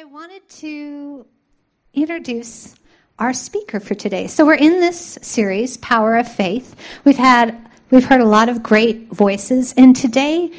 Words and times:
I 0.00 0.04
wanted 0.04 0.48
to 0.60 1.26
introduce 1.92 2.74
our 3.18 3.34
speaker 3.34 3.80
for 3.80 3.94
today. 3.94 4.28
So 4.28 4.46
we're 4.46 4.54
in 4.54 4.80
this 4.80 5.18
series, 5.20 5.76
Power 5.76 6.16
of 6.16 6.26
Faith. 6.26 6.74
We've 7.04 7.18
had 7.18 7.54
we've 7.90 8.06
heard 8.06 8.22
a 8.22 8.26
lot 8.26 8.48
of 8.48 8.62
great 8.62 9.08
voices, 9.08 9.74
and 9.76 9.94
today 9.94 10.52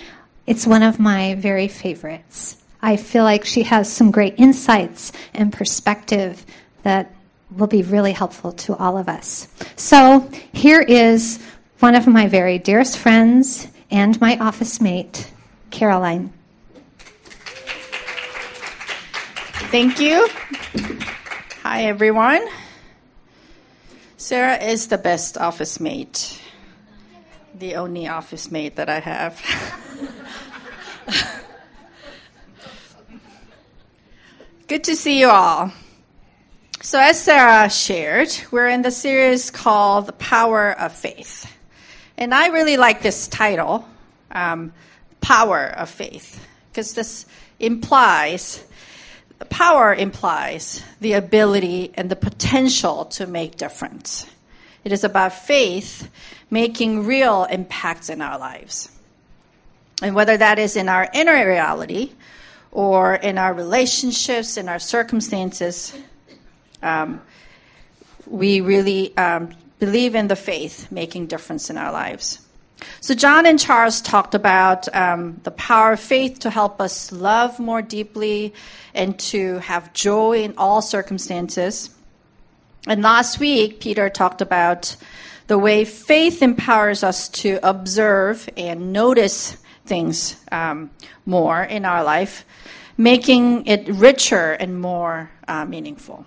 it's 0.46 0.67
one 0.67 0.83
of 0.83 0.99
my 0.99 1.33
very 1.33 1.67
favorites. 1.67 2.62
I 2.83 2.97
feel 2.97 3.23
like 3.23 3.43
she 3.43 3.63
has 3.63 3.91
some 3.91 4.12
great 4.12 4.35
insights 4.38 5.12
and 5.33 5.51
perspective 5.51 6.46
that 6.83 7.12
will 7.49 7.65
be 7.65 7.81
really 7.81 8.12
helpful 8.12 8.51
to 8.51 8.76
all 8.76 8.96
of 8.96 9.10
us. 9.10 9.47
So 9.76 10.29
here 10.53 10.81
is 10.81 11.44
one 11.79 11.96
of 11.96 12.05
my 12.05 12.28
very 12.28 12.60
dearest 12.60 12.96
friends 12.96 13.67
and 13.89 14.21
my 14.21 14.37
office 14.37 14.79
mate, 14.79 15.31
Caroline. 15.71 16.31
Thank 19.72 20.02
you. 20.02 20.27
Hi, 21.63 21.85
everyone. 21.85 22.45
Sarah 24.17 24.57
is 24.57 24.88
the 24.88 24.97
best 24.97 25.38
office 25.38 25.80
mate, 25.80 26.41
the 27.55 27.75
only 27.75 28.05
office 28.05 28.52
mate 28.52 28.75
that 28.75 28.89
I 28.89 28.99
have. 28.99 29.41
Good 34.67 34.84
to 34.84 34.94
see 34.94 35.21
you 35.21 35.30
all. 35.30 35.72
So, 36.81 36.99
as 36.99 37.23
Sarah 37.23 37.69
shared, 37.69 38.27
we're 38.52 38.67
in 38.67 38.81
the 38.81 38.91
series 38.91 39.52
called 39.52 40.08
The 40.08 40.11
Power 40.11 40.77
of 40.77 40.91
Faith. 40.91 41.49
And 42.17 42.33
I 42.33 42.47
really 42.47 42.75
like 42.75 43.02
this 43.02 43.30
title, 43.30 43.88
um, 44.31 44.73
Power 45.22 45.66
of 45.66 45.89
Faith, 45.89 46.45
because 46.69 46.94
this 46.94 47.25
implies 47.58 48.66
power 49.51 49.93
implies 49.93 50.81
the 51.01 51.13
ability 51.13 51.91
and 51.93 52.09
the 52.09 52.15
potential 52.15 53.05
to 53.05 53.27
make 53.27 53.58
difference. 53.58 54.25
It 54.83 54.91
is 54.91 55.03
about 55.03 55.33
faith 55.33 56.09
making 56.49 57.05
real 57.05 57.43
impacts 57.43 58.09
in 58.09 58.21
our 58.21 58.39
lives. 58.39 58.89
And 60.02 60.16
whether 60.16 60.35
that 60.35 60.58
is 60.58 60.75
in 60.75 60.89
our 60.89 61.08
inner 61.13 61.47
reality 61.47 62.13
or 62.71 63.13
in 63.13 63.38
our 63.38 63.53
relationships, 63.53 64.58
in 64.58 64.67
our 64.67 64.80
circumstances, 64.80 65.93
um, 66.81 67.21
we 68.25 68.61
really 68.61 69.15
um, 69.17 69.53
believe 69.80 70.15
in 70.15 70.27
the 70.27 70.36
faith 70.36 70.91
making 70.91 71.27
difference 71.27 71.69
in 71.69 71.77
our 71.77 71.91
lives. 71.91 72.39
So, 72.99 73.13
John 73.13 73.45
and 73.45 73.59
Charles 73.59 74.01
talked 74.01 74.35
about 74.35 74.93
um, 74.95 75.39
the 75.43 75.51
power 75.51 75.93
of 75.93 75.99
faith 75.99 76.39
to 76.39 76.49
help 76.49 76.81
us 76.81 77.11
love 77.11 77.59
more 77.59 77.81
deeply 77.81 78.53
and 78.93 79.19
to 79.19 79.59
have 79.59 79.93
joy 79.93 80.43
in 80.43 80.53
all 80.57 80.81
circumstances. 80.81 81.89
And 82.87 83.02
last 83.02 83.39
week, 83.39 83.79
Peter 83.79 84.09
talked 84.09 84.41
about 84.41 84.95
the 85.47 85.57
way 85.57 85.85
faith 85.85 86.41
empowers 86.41 87.03
us 87.03 87.29
to 87.29 87.59
observe 87.61 88.49
and 88.57 88.93
notice 88.93 89.57
things 89.85 90.35
um, 90.52 90.89
more 91.25 91.61
in 91.61 91.85
our 91.85 92.03
life, 92.03 92.45
making 92.97 93.67
it 93.67 93.87
richer 93.87 94.52
and 94.53 94.79
more 94.79 95.29
uh, 95.47 95.65
meaningful. 95.65 96.25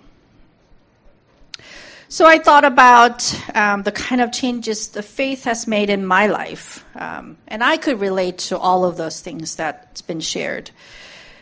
So 2.15 2.25
I 2.25 2.37
thought 2.37 2.63
about 2.63 3.37
um, 3.53 3.83
the 3.83 3.91
kind 3.91 4.21
of 4.21 4.31
changes 4.31 4.87
the 4.87 5.03
faith 5.03 5.43
has 5.43 5.67
made 5.67 5.89
in 5.89 6.05
my 6.05 6.27
life, 6.27 6.85
um, 6.95 7.35
and 7.45 7.61
I 7.61 7.75
could 7.75 7.99
relate 7.99 8.37
to 8.47 8.57
all 8.57 8.85
of 8.85 8.95
those 8.95 9.19
things 9.19 9.57
that's 9.57 10.01
been 10.01 10.21
shared. 10.21 10.71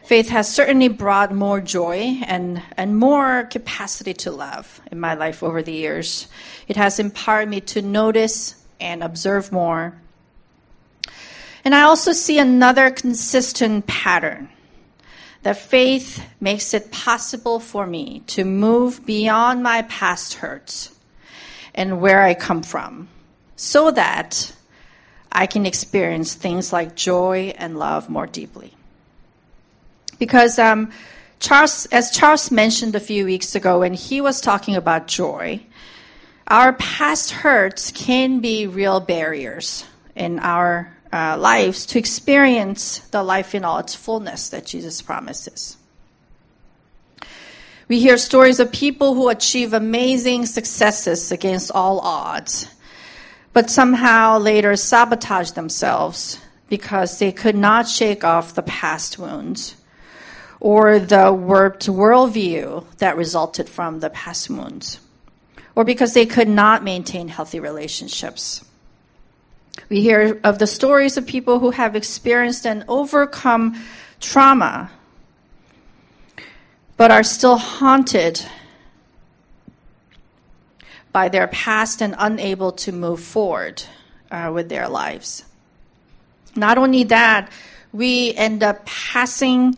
Faith 0.03 0.29
has 0.29 0.51
certainly 0.51 0.87
brought 0.87 1.31
more 1.31 1.61
joy 1.61 2.19
and, 2.25 2.59
and 2.75 2.97
more 2.97 3.43
capacity 3.51 4.15
to 4.15 4.31
love 4.31 4.81
in 4.91 4.99
my 4.99 5.13
life 5.13 5.43
over 5.43 5.61
the 5.61 5.71
years. 5.71 6.27
It 6.67 6.75
has 6.75 6.97
empowered 6.97 7.49
me 7.49 7.61
to 7.61 7.83
notice 7.83 8.55
and 8.79 9.03
observe 9.03 9.51
more. 9.51 10.01
And 11.63 11.75
I 11.75 11.83
also 11.83 12.13
see 12.13 12.39
another 12.39 12.89
consistent 12.89 13.85
pattern 13.85 14.49
that 15.43 15.57
faith 15.57 16.23
makes 16.39 16.73
it 16.73 16.91
possible 16.91 17.59
for 17.59 17.85
me 17.85 18.23
to 18.27 18.43
move 18.43 19.05
beyond 19.05 19.61
my 19.61 19.83
past 19.83 20.35
hurts 20.35 20.89
and 21.75 22.01
where 22.01 22.21
I 22.21 22.33
come 22.33 22.63
from 22.63 23.09
so 23.55 23.91
that 23.91 24.53
I 25.31 25.45
can 25.45 25.65
experience 25.65 26.33
things 26.33 26.71
like 26.71 26.95
joy 26.95 27.53
and 27.57 27.77
love 27.77 28.09
more 28.09 28.27
deeply. 28.27 28.73
Because 30.17 30.57
um, 30.59 30.91
Charles, 31.39 31.87
as 31.87 32.11
Charles 32.11 32.51
mentioned 32.51 32.95
a 32.95 32.99
few 32.99 33.25
weeks 33.25 33.55
ago 33.55 33.79
when 33.79 33.93
he 33.93 34.21
was 34.21 34.39
talking 34.39 34.75
about 34.75 35.07
joy, 35.07 35.61
our 36.47 36.73
past 36.73 37.31
hurts 37.31 37.91
can 37.91 38.39
be 38.39 38.67
real 38.67 38.99
barriers 38.99 39.85
in 40.15 40.39
our 40.39 40.95
uh, 41.13 41.37
lives 41.37 41.85
to 41.85 41.99
experience 41.99 42.99
the 43.11 43.21
life 43.21 43.53
in 43.53 43.63
all 43.63 43.77
its 43.77 43.93
fullness 43.93 44.49
that 44.49 44.65
Jesus 44.65 44.99
promises. 45.03 45.77
We 47.87 47.99
hear 47.99 48.17
stories 48.17 48.59
of 48.59 48.71
people 48.71 49.13
who 49.13 49.29
achieve 49.29 49.73
amazing 49.73 50.47
successes 50.47 51.31
against 51.31 51.71
all 51.71 51.99
odds, 51.99 52.67
but 53.53 53.69
somehow 53.69 54.39
later 54.39 54.75
sabotage 54.75 55.51
themselves 55.51 56.39
because 56.67 57.19
they 57.19 57.31
could 57.31 57.55
not 57.55 57.87
shake 57.87 58.23
off 58.23 58.55
the 58.55 58.63
past 58.63 59.19
wounds 59.19 59.75
or 60.59 60.97
the 60.97 61.31
warped 61.31 61.85
worldview 61.85 62.83
that 62.97 63.17
resulted 63.17 63.69
from 63.69 63.99
the 63.99 64.09
past 64.09 64.49
wounds, 64.49 64.99
or 65.75 65.83
because 65.83 66.13
they 66.15 66.25
could 66.25 66.47
not 66.47 66.83
maintain 66.83 67.27
healthy 67.27 67.59
relationships. 67.59 68.65
We 69.89 70.01
hear 70.01 70.39
of 70.43 70.59
the 70.59 70.67
stories 70.67 71.17
of 71.17 71.25
people 71.25 71.59
who 71.59 71.71
have 71.71 71.95
experienced 71.95 72.65
and 72.65 72.85
overcome 72.87 73.81
trauma, 74.19 74.91
but 76.97 77.11
are 77.11 77.23
still 77.23 77.57
haunted 77.57 78.45
by 81.11 81.29
their 81.29 81.47
past 81.47 82.01
and 82.01 82.15
unable 82.17 82.71
to 82.71 82.91
move 82.91 83.19
forward 83.19 83.83
uh, 84.31 84.51
with 84.53 84.69
their 84.69 84.89
lives. 84.89 85.43
Not 86.55 86.77
only 86.77 87.03
that, 87.05 87.51
we 87.91 88.33
end 88.33 88.63
up 88.63 88.85
passing 88.85 89.75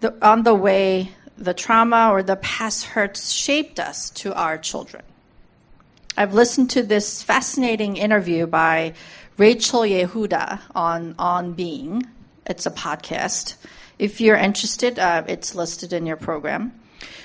the, 0.00 0.14
on 0.26 0.42
the 0.42 0.54
way 0.54 1.10
the 1.36 1.54
trauma 1.54 2.10
or 2.10 2.22
the 2.22 2.36
past 2.36 2.84
hurts 2.84 3.30
shaped 3.30 3.80
us 3.80 4.10
to 4.10 4.34
our 4.34 4.58
children. 4.58 5.02
I've 6.16 6.34
listened 6.34 6.70
to 6.70 6.82
this 6.82 7.22
fascinating 7.22 7.96
interview 7.96 8.46
by 8.46 8.94
Rachel 9.36 9.80
Yehuda 9.80 10.60
on 10.76 11.16
On 11.18 11.54
Being. 11.54 12.06
It's 12.46 12.66
a 12.66 12.70
podcast. 12.70 13.56
If 13.98 14.20
you're 14.20 14.36
interested, 14.36 14.98
uh, 14.98 15.24
it's 15.26 15.56
listed 15.56 15.92
in 15.92 16.06
your 16.06 16.16
program. 16.16 16.72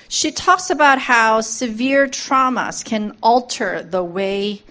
She 0.08 0.32
talks 0.32 0.70
about 0.70 0.98
how 0.98 1.40
severe 1.40 2.08
traumas 2.08 2.84
can 2.84 3.16
alter 3.22 3.84
the 3.84 4.02
way 4.02 4.62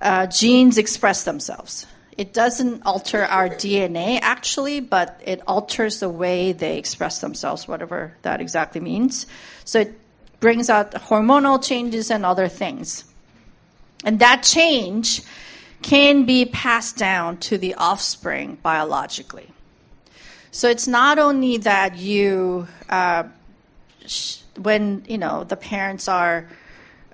uh, 0.00 0.26
genes 0.28 0.78
express 0.78 1.24
themselves. 1.24 1.86
It 2.16 2.32
doesn't 2.32 2.82
alter 2.86 3.26
our 3.26 3.50
DNA 3.50 4.18
actually, 4.22 4.80
but 4.80 5.20
it 5.22 5.42
alters 5.46 6.00
the 6.00 6.08
way 6.08 6.52
they 6.52 6.78
express 6.78 7.20
themselves, 7.20 7.68
whatever 7.68 8.16
that 8.22 8.40
exactly 8.40 8.80
means. 8.80 9.26
So 9.66 9.80
it 9.80 10.00
brings 10.40 10.70
out 10.70 10.92
hormonal 10.92 11.62
changes 11.62 12.10
and 12.10 12.24
other 12.24 12.48
things. 12.48 13.04
And 14.02 14.20
that 14.20 14.42
change 14.42 15.20
can 15.82 16.24
be 16.24 16.44
passed 16.44 16.96
down 16.96 17.38
to 17.38 17.58
the 17.58 17.74
offspring 17.74 18.58
biologically. 18.62 19.50
So 20.50 20.68
it's 20.68 20.88
not 20.88 21.18
only 21.18 21.58
that 21.58 21.96
you, 21.96 22.66
uh, 22.88 23.24
sh- 24.06 24.38
when 24.56 25.04
you 25.08 25.18
know 25.18 25.44
the 25.44 25.56
parents 25.56 26.08
are 26.08 26.48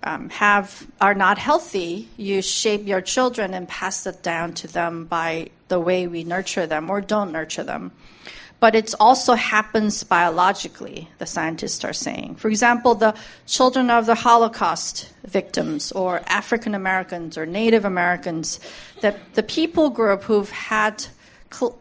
um, 0.03 0.31
have 0.31 0.87
are 1.01 1.15
not 1.15 1.39
healthy, 1.39 2.09
you 2.17 2.43
shape 2.43 2.87
your 2.87 3.01
children 3.01 3.55
and 3.55 3.69
pass 3.69 4.07
it 4.07 4.23
down 4.23 4.55
to 4.55 4.69
them 4.69 5.05
by 5.05 5.51
the 5.69 5.81
way 5.81 6.07
we 6.07 6.25
nurture 6.25 6.67
them 6.67 6.91
or 6.91 7.01
don't 7.01 7.33
nurture 7.33 7.65
them 7.65 7.93
but 8.59 8.75
it 8.75 8.95
also 8.99 9.35
happens 9.35 10.03
biologically, 10.03 11.09
the 11.19 11.27
scientists 11.27 11.85
are 11.85 11.93
saying. 11.93 12.37
For 12.37 12.49
example, 12.49 12.95
the 12.95 13.15
children 13.47 13.91
of 13.91 14.07
the 14.07 14.15
Holocaust 14.15 15.13
victims, 15.25 15.93
or 15.93 16.23
African 16.27 16.75
Americans, 16.75 17.37
or 17.37 17.45
Native 17.45 17.85
Americans, 17.85 18.59
that 19.03 19.35
the 19.35 19.43
people 19.43 19.91
group 19.91 20.23
who've 20.23 20.51
had 20.51 21.07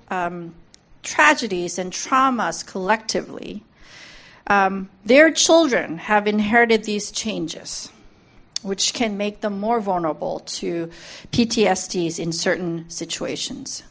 um, 0.09 0.53
tragedies 1.01 1.79
and 1.79 1.91
traumas 1.91 2.65
collectively, 2.65 3.63
um, 4.47 4.89
their 5.05 5.31
children 5.31 5.97
have 5.97 6.27
inherited 6.27 6.83
these 6.83 7.09
changes, 7.09 7.89
which 8.63 8.93
can 8.93 9.17
make 9.17 9.41
them 9.41 9.59
more 9.59 9.79
vulnerable 9.79 10.39
to 10.41 10.89
PTSDs 11.31 12.19
in 12.19 12.31
certain 12.31 12.89
situations. 12.89 13.83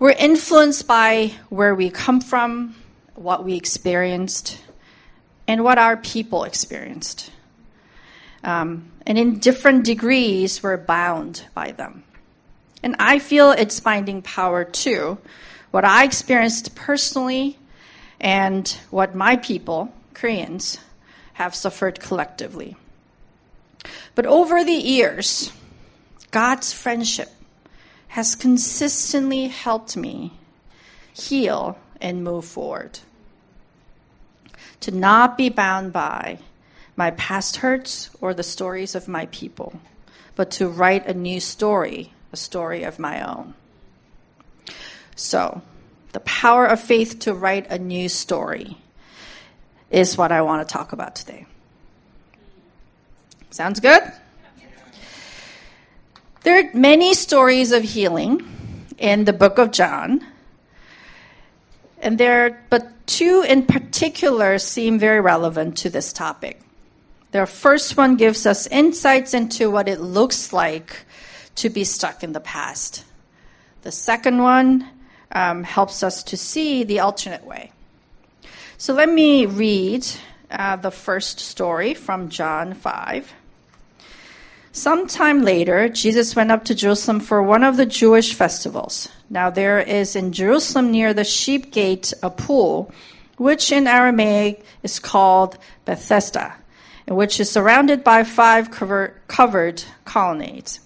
We're 0.00 0.12
influenced 0.12 0.86
by 0.86 1.34
where 1.50 1.74
we 1.74 1.90
come 1.90 2.22
from, 2.22 2.74
what 3.16 3.44
we 3.44 3.54
experienced, 3.54 4.58
and 5.46 5.62
what 5.62 5.76
our 5.76 5.98
people 5.98 6.44
experienced. 6.44 7.30
Um, 8.42 8.92
and 9.06 9.18
in 9.18 9.40
different 9.40 9.84
degrees, 9.84 10.62
we're 10.62 10.78
bound 10.78 11.44
by 11.52 11.72
them. 11.72 12.04
And 12.82 12.96
I 12.98 13.18
feel 13.18 13.50
it's 13.50 13.78
finding 13.78 14.22
power 14.22 14.64
too. 14.64 15.18
What 15.70 15.84
I 15.84 16.04
experienced 16.04 16.74
personally 16.74 17.58
and 18.18 18.66
what 18.88 19.14
my 19.14 19.36
people, 19.36 19.92
Koreans, 20.14 20.78
have 21.34 21.54
suffered 21.54 22.00
collectively. 22.00 22.74
But 24.14 24.24
over 24.24 24.64
the 24.64 24.72
years, 24.72 25.52
God's 26.30 26.72
friendship 26.72 27.28
has 28.10 28.34
consistently 28.34 29.46
helped 29.46 29.96
me 29.96 30.32
heal 31.12 31.78
and 32.00 32.24
move 32.24 32.44
forward. 32.44 32.98
To 34.80 34.90
not 34.90 35.38
be 35.38 35.48
bound 35.48 35.92
by 35.92 36.38
my 36.96 37.12
past 37.12 37.56
hurts 37.56 38.10
or 38.20 38.34
the 38.34 38.42
stories 38.42 38.96
of 38.96 39.06
my 39.06 39.26
people, 39.26 39.80
but 40.34 40.50
to 40.52 40.68
write 40.68 41.06
a 41.06 41.14
new 41.14 41.38
story, 41.38 42.12
a 42.32 42.36
story 42.36 42.82
of 42.82 42.98
my 42.98 43.22
own. 43.22 43.54
So, 45.14 45.62
the 46.12 46.20
power 46.20 46.66
of 46.66 46.80
faith 46.80 47.20
to 47.20 47.34
write 47.34 47.70
a 47.70 47.78
new 47.78 48.08
story 48.08 48.76
is 49.88 50.18
what 50.18 50.32
I 50.32 50.42
want 50.42 50.66
to 50.66 50.72
talk 50.72 50.92
about 50.92 51.14
today. 51.14 51.46
Sounds 53.50 53.78
good? 53.78 54.02
There 56.42 56.58
are 56.58 56.70
many 56.72 57.12
stories 57.12 57.70
of 57.70 57.82
healing 57.82 58.40
in 58.96 59.26
the 59.26 59.32
book 59.32 59.58
of 59.58 59.72
John. 59.72 60.24
And 62.00 62.16
there, 62.16 62.64
but 62.70 63.06
two 63.06 63.44
in 63.46 63.66
particular 63.66 64.58
seem 64.58 64.98
very 64.98 65.20
relevant 65.20 65.76
to 65.78 65.90
this 65.90 66.14
topic. 66.14 66.58
The 67.32 67.44
first 67.44 67.98
one 67.98 68.16
gives 68.16 68.46
us 68.46 68.66
insights 68.68 69.34
into 69.34 69.70
what 69.70 69.86
it 69.86 70.00
looks 70.00 70.50
like 70.52 71.04
to 71.56 71.68
be 71.68 71.84
stuck 71.84 72.24
in 72.24 72.32
the 72.32 72.40
past. 72.40 73.04
The 73.82 73.92
second 73.92 74.42
one 74.42 74.88
um, 75.32 75.62
helps 75.62 76.02
us 76.02 76.22
to 76.24 76.38
see 76.38 76.84
the 76.84 77.00
alternate 77.00 77.44
way. 77.44 77.70
So 78.78 78.94
let 78.94 79.10
me 79.10 79.44
read 79.44 80.06
uh, 80.50 80.76
the 80.76 80.90
first 80.90 81.38
story 81.38 81.92
from 81.92 82.30
John 82.30 82.72
5. 82.72 83.34
Sometime 84.72 85.42
later, 85.42 85.88
Jesus 85.88 86.36
went 86.36 86.52
up 86.52 86.64
to 86.66 86.76
Jerusalem 86.76 87.18
for 87.18 87.42
one 87.42 87.64
of 87.64 87.76
the 87.76 87.86
Jewish 87.86 88.34
festivals. 88.34 89.08
Now, 89.28 89.50
there 89.50 89.80
is 89.80 90.14
in 90.14 90.32
Jerusalem 90.32 90.92
near 90.92 91.12
the 91.12 91.24
sheep 91.24 91.72
gate 91.72 92.12
a 92.22 92.30
pool, 92.30 92.92
which 93.36 93.72
in 93.72 93.88
Aramaic 93.88 94.64
is 94.84 95.00
called 95.00 95.58
Bethesda, 95.84 96.54
and 97.08 97.16
which 97.16 97.40
is 97.40 97.50
surrounded 97.50 98.04
by 98.04 98.22
five 98.22 98.70
cover- 98.70 99.20
covered 99.26 99.82
colonnades. 100.04 100.78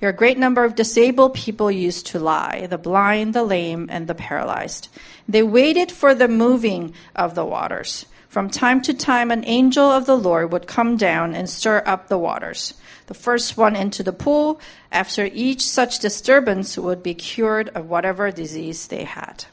Here, 0.00 0.08
a 0.08 0.14
great 0.14 0.38
number 0.38 0.64
of 0.64 0.74
disabled 0.74 1.34
people 1.34 1.70
used 1.70 2.06
to 2.08 2.18
lie 2.18 2.66
the 2.70 2.78
blind, 2.78 3.34
the 3.34 3.44
lame, 3.44 3.88
and 3.90 4.06
the 4.06 4.14
paralyzed. 4.14 4.88
They 5.28 5.42
waited 5.42 5.92
for 5.92 6.14
the 6.14 6.28
moving 6.28 6.94
of 7.14 7.34
the 7.34 7.44
waters. 7.44 8.06
From 8.36 8.50
time 8.50 8.82
to 8.82 8.92
time, 8.92 9.30
an 9.30 9.46
angel 9.46 9.90
of 9.90 10.04
the 10.04 10.14
Lord 10.14 10.52
would 10.52 10.66
come 10.66 10.98
down 10.98 11.34
and 11.34 11.48
stir 11.48 11.82
up 11.86 12.08
the 12.08 12.18
waters 12.18 12.74
the 13.06 13.14
first 13.14 13.56
one 13.56 13.74
into 13.74 14.02
the 14.02 14.12
pool. 14.12 14.60
After 14.92 15.24
each 15.32 15.62
such 15.62 16.00
disturbance 16.00 16.76
would 16.76 17.02
be 17.02 17.14
cured 17.14 17.70
of 17.70 17.88
whatever 17.88 18.30
disease 18.30 18.88
they 18.88 19.04
had. 19.04 19.46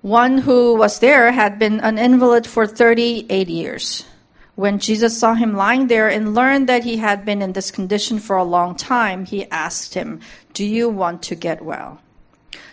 One 0.00 0.38
who 0.38 0.74
was 0.74 1.00
there 1.00 1.30
had 1.32 1.58
been 1.58 1.80
an 1.80 1.98
invalid 1.98 2.46
for 2.46 2.66
38 2.66 3.50
years. 3.50 4.06
When 4.54 4.78
Jesus 4.78 5.20
saw 5.20 5.34
him 5.34 5.52
lying 5.52 5.88
there 5.88 6.08
and 6.08 6.34
learned 6.34 6.70
that 6.70 6.84
he 6.84 6.96
had 6.96 7.26
been 7.26 7.42
in 7.42 7.52
this 7.52 7.70
condition 7.70 8.18
for 8.18 8.36
a 8.38 8.44
long 8.44 8.74
time, 8.74 9.26
he 9.26 9.44
asked 9.50 9.92
him, 9.92 10.20
Do 10.54 10.64
you 10.64 10.88
want 10.88 11.22
to 11.24 11.34
get 11.34 11.60
well? 11.62 12.00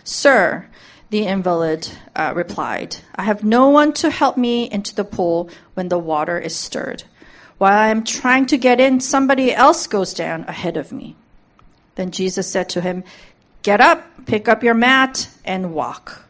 Sir, 0.04 0.68
the 1.10 1.26
invalid 1.26 1.88
uh, 2.14 2.32
replied, 2.34 2.96
I 3.14 3.22
have 3.22 3.42
no 3.42 3.68
one 3.68 3.92
to 3.94 4.10
help 4.10 4.36
me 4.36 4.70
into 4.70 4.94
the 4.94 5.04
pool 5.04 5.48
when 5.74 5.88
the 5.88 5.98
water 5.98 6.38
is 6.38 6.54
stirred. 6.54 7.04
While 7.56 7.78
I 7.78 7.88
am 7.88 8.04
trying 8.04 8.46
to 8.46 8.58
get 8.58 8.78
in, 8.78 9.00
somebody 9.00 9.52
else 9.52 9.86
goes 9.86 10.14
down 10.14 10.44
ahead 10.44 10.76
of 10.76 10.92
me. 10.92 11.16
Then 11.96 12.10
Jesus 12.10 12.50
said 12.50 12.68
to 12.70 12.80
him, 12.80 13.04
Get 13.62 13.80
up, 13.80 14.26
pick 14.26 14.48
up 14.48 14.62
your 14.62 14.74
mat, 14.74 15.28
and 15.44 15.74
walk. 15.74 16.24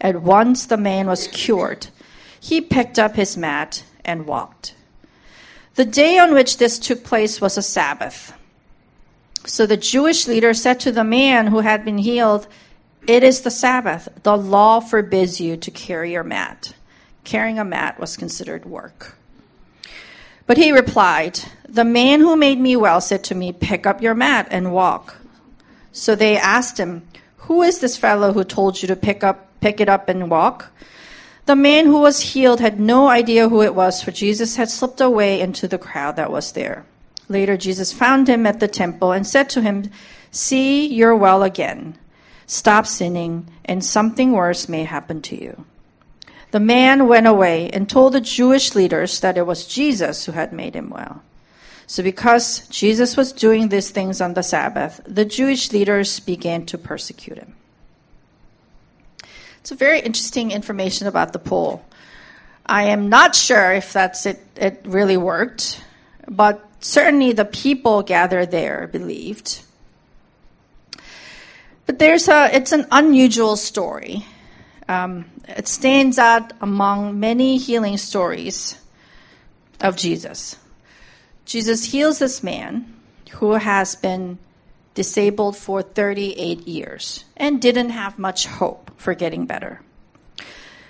At 0.00 0.22
once 0.22 0.66
the 0.66 0.76
man 0.76 1.06
was 1.06 1.28
cured. 1.28 1.88
He 2.38 2.60
picked 2.60 2.98
up 2.98 3.16
his 3.16 3.36
mat 3.36 3.84
and 4.04 4.26
walked. 4.26 4.74
The 5.74 5.84
day 5.84 6.18
on 6.18 6.34
which 6.34 6.58
this 6.58 6.78
took 6.78 7.02
place 7.02 7.40
was 7.40 7.58
a 7.58 7.62
Sabbath. 7.62 8.32
So 9.46 9.66
the 9.66 9.76
Jewish 9.76 10.28
leader 10.28 10.54
said 10.54 10.78
to 10.80 10.92
the 10.92 11.04
man 11.04 11.48
who 11.48 11.60
had 11.60 11.84
been 11.84 11.98
healed, 11.98 12.46
It 13.06 13.22
is 13.22 13.42
the 13.42 13.50
Sabbath. 13.50 14.08
The 14.22 14.36
law 14.36 14.80
forbids 14.80 15.40
you 15.40 15.56
to 15.58 15.70
carry 15.70 16.12
your 16.12 16.24
mat. 16.24 16.74
Carrying 17.22 17.58
a 17.58 17.64
mat 17.64 18.00
was 18.00 18.16
considered 18.16 18.64
work. 18.64 19.16
But 20.46 20.56
he 20.56 20.72
replied, 20.72 21.40
The 21.68 21.84
man 21.84 22.20
who 22.20 22.36
made 22.36 22.58
me 22.58 22.76
well 22.76 23.00
said 23.00 23.22
to 23.24 23.34
me, 23.34 23.52
Pick 23.52 23.86
up 23.86 24.00
your 24.00 24.14
mat 24.14 24.48
and 24.50 24.72
walk. 24.72 25.16
So 25.92 26.14
they 26.14 26.36
asked 26.36 26.78
him, 26.78 27.06
Who 27.38 27.62
is 27.62 27.80
this 27.80 27.98
fellow 27.98 28.32
who 28.32 28.42
told 28.42 28.80
you 28.80 28.88
to 28.88 28.96
pick 28.96 29.22
up 29.22 29.48
pick 29.60 29.80
it 29.80 29.88
up 29.88 30.08
and 30.08 30.30
walk? 30.30 30.70
The 31.46 31.56
man 31.56 31.86
who 31.86 32.00
was 32.00 32.32
healed 32.32 32.60
had 32.60 32.80
no 32.80 33.08
idea 33.08 33.50
who 33.50 33.62
it 33.62 33.74
was, 33.74 34.02
for 34.02 34.10
Jesus 34.10 34.56
had 34.56 34.70
slipped 34.70 35.00
away 35.00 35.42
into 35.42 35.68
the 35.68 35.78
crowd 35.78 36.16
that 36.16 36.32
was 36.32 36.52
there. 36.52 36.86
Later 37.28 37.58
Jesus 37.58 37.92
found 37.92 38.28
him 38.28 38.46
at 38.46 38.60
the 38.60 38.68
temple 38.68 39.12
and 39.12 39.26
said 39.26 39.50
to 39.50 39.60
him, 39.60 39.90
See, 40.30 40.86
you're 40.86 41.16
well 41.16 41.42
again. 41.42 41.98
Stop 42.46 42.86
sinning, 42.86 43.48
and 43.64 43.84
something 43.84 44.32
worse 44.32 44.68
may 44.68 44.84
happen 44.84 45.22
to 45.22 45.40
you. 45.40 45.64
The 46.50 46.60
man 46.60 47.08
went 47.08 47.26
away 47.26 47.70
and 47.70 47.88
told 47.88 48.12
the 48.12 48.20
Jewish 48.20 48.74
leaders 48.74 49.20
that 49.20 49.36
it 49.36 49.46
was 49.46 49.66
Jesus 49.66 50.24
who 50.24 50.32
had 50.32 50.52
made 50.52 50.74
him 50.74 50.90
well. 50.90 51.22
So, 51.86 52.02
because 52.02 52.66
Jesus 52.68 53.16
was 53.16 53.32
doing 53.32 53.68
these 53.68 53.90
things 53.90 54.20
on 54.20 54.34
the 54.34 54.42
Sabbath, 54.42 55.00
the 55.04 55.24
Jewish 55.24 55.72
leaders 55.72 56.20
began 56.20 56.64
to 56.66 56.78
persecute 56.78 57.38
him. 57.38 57.54
It's 59.60 59.72
a 59.72 59.74
very 59.74 60.00
interesting 60.00 60.50
information 60.50 61.06
about 61.06 61.32
the 61.32 61.38
pool. 61.38 61.84
I 62.66 62.84
am 62.84 63.08
not 63.08 63.34
sure 63.34 63.72
if 63.72 63.92
that's 63.92 64.24
it, 64.24 64.44
it 64.56 64.80
really 64.84 65.16
worked, 65.16 65.82
but 66.28 66.64
certainly 66.80 67.32
the 67.32 67.44
people 67.44 68.02
gathered 68.02 68.50
there 68.50 68.86
believed. 68.86 69.62
But 71.86 71.98
there's 71.98 72.28
a, 72.28 72.54
it's 72.54 72.72
an 72.72 72.86
unusual 72.90 73.56
story. 73.56 74.24
Um, 74.88 75.26
it 75.48 75.68
stands 75.68 76.18
out 76.18 76.52
among 76.60 77.20
many 77.20 77.58
healing 77.58 77.96
stories 77.96 78.78
of 79.80 79.96
Jesus. 79.96 80.56
Jesus 81.44 81.84
heals 81.84 82.18
this 82.18 82.42
man 82.42 82.94
who 83.32 83.52
has 83.52 83.96
been 83.96 84.38
disabled 84.94 85.56
for 85.56 85.82
38 85.82 86.66
years 86.66 87.24
and 87.36 87.60
didn't 87.60 87.90
have 87.90 88.18
much 88.18 88.46
hope 88.46 88.90
for 88.96 89.14
getting 89.14 89.44
better, 89.44 89.82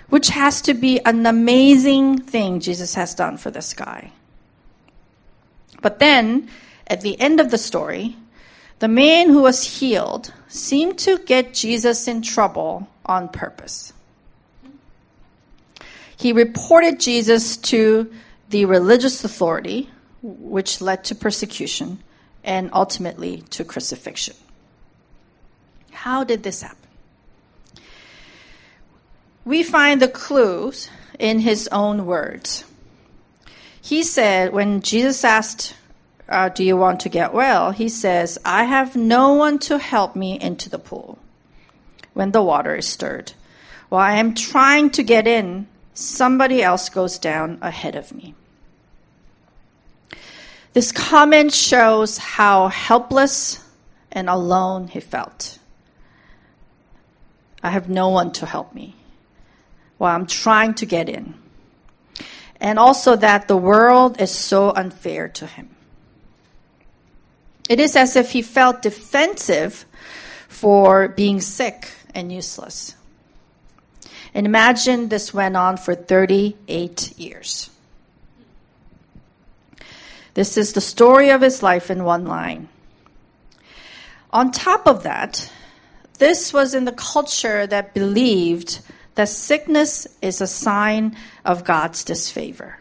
which 0.09 0.29
has 0.29 0.61
to 0.61 0.73
be 0.73 0.99
an 1.05 1.25
amazing 1.25 2.19
thing 2.19 2.59
Jesus 2.59 2.95
has 2.95 3.15
done 3.15 3.37
for 3.37 3.51
this 3.51 3.73
guy. 3.73 4.11
But 5.81 5.99
then, 5.99 6.49
at 6.87 7.01
the 7.01 7.19
end 7.19 7.39
of 7.39 7.51
the 7.51 7.57
story, 7.57 8.15
the 8.79 8.87
man 8.87 9.29
who 9.29 9.41
was 9.41 9.79
healed 9.79 10.33
seemed 10.47 10.97
to 10.99 11.17
get 11.19 11.53
Jesus 11.53 12.07
in 12.07 12.21
trouble 12.21 12.87
on 13.05 13.29
purpose. 13.29 13.93
He 16.17 16.33
reported 16.33 16.99
Jesus 16.99 17.57
to 17.57 18.11
the 18.49 18.65
religious 18.65 19.23
authority, 19.23 19.89
which 20.21 20.81
led 20.81 21.03
to 21.05 21.15
persecution 21.15 21.99
and 22.43 22.69
ultimately 22.73 23.41
to 23.51 23.63
crucifixion. 23.63 24.35
How 25.91 26.23
did 26.23 26.43
this 26.43 26.61
happen? 26.61 26.77
We 29.43 29.63
find 29.63 30.01
the 30.01 30.07
clues 30.07 30.89
in 31.19 31.39
his 31.39 31.67
own 31.71 32.05
words. 32.05 32.65
He 33.81 34.03
said, 34.03 34.53
when 34.53 34.81
Jesus 34.81 35.23
asked, 35.23 35.75
uh, 36.29 36.49
Do 36.49 36.63
you 36.63 36.77
want 36.77 36.99
to 37.01 37.09
get 37.09 37.33
well? 37.33 37.71
He 37.71 37.89
says, 37.89 38.37
I 38.43 38.65
have 38.65 38.95
no 38.95 39.33
one 39.33 39.59
to 39.59 39.77
help 39.77 40.15
me 40.15 40.39
into 40.39 40.69
the 40.69 40.79
pool 40.79 41.19
when 42.13 42.31
the 42.31 42.41
water 42.43 42.75
is 42.75 42.87
stirred. 42.87 43.33
While 43.89 44.01
I 44.01 44.13
am 44.17 44.33
trying 44.33 44.89
to 44.91 45.03
get 45.03 45.27
in, 45.27 45.67
somebody 45.93 46.63
else 46.63 46.89
goes 46.89 47.19
down 47.19 47.59
ahead 47.61 47.95
of 47.95 48.13
me. 48.13 48.33
This 50.73 50.91
comment 50.91 51.53
shows 51.53 52.17
how 52.17 52.67
helpless 52.67 53.63
and 54.11 54.29
alone 54.29 54.87
he 54.87 54.99
felt. 54.99 55.59
I 57.63 57.69
have 57.69 57.89
no 57.89 58.09
one 58.09 58.31
to 58.33 58.45
help 58.45 58.73
me. 58.73 58.95
while 59.97 60.15
I'm 60.15 60.27
trying 60.27 60.73
to 60.75 60.85
get 60.85 61.09
in. 61.09 61.35
And 62.59 62.79
also 62.79 63.15
that 63.15 63.47
the 63.47 63.57
world 63.57 64.19
is 64.21 64.31
so 64.31 64.71
unfair 64.71 65.27
to 65.29 65.47
him. 65.47 65.74
It 67.69 67.79
is 67.79 67.95
as 67.95 68.15
if 68.15 68.31
he 68.31 68.41
felt 68.41 68.81
defensive 68.81 69.85
for 70.47 71.07
being 71.07 71.41
sick 71.41 71.91
and 72.13 72.31
useless. 72.31 72.95
And 74.33 74.45
imagine 74.45 75.09
this 75.09 75.33
went 75.33 75.55
on 75.55 75.77
for 75.77 75.95
38 75.95 77.17
years. 77.17 77.69
This 80.33 80.57
is 80.57 80.73
the 80.73 80.81
story 80.81 81.29
of 81.29 81.41
his 81.41 81.63
life 81.63 81.89
in 81.89 82.03
one 82.03 82.25
line. 82.25 82.67
On 84.31 84.51
top 84.51 84.85
of 84.85 85.03
that, 85.03 85.49
this 86.19 86.51
was 86.53 86.75
in 86.75 86.83
the 86.83 86.91
culture 86.91 87.65
that 87.65 87.93
believed 87.93 88.81
that 89.15 89.29
sickness 89.29 90.07
is 90.21 90.41
a 90.41 90.47
sign 90.47 91.15
of 91.45 91.63
God's 91.63 92.03
disfavor. 92.03 92.77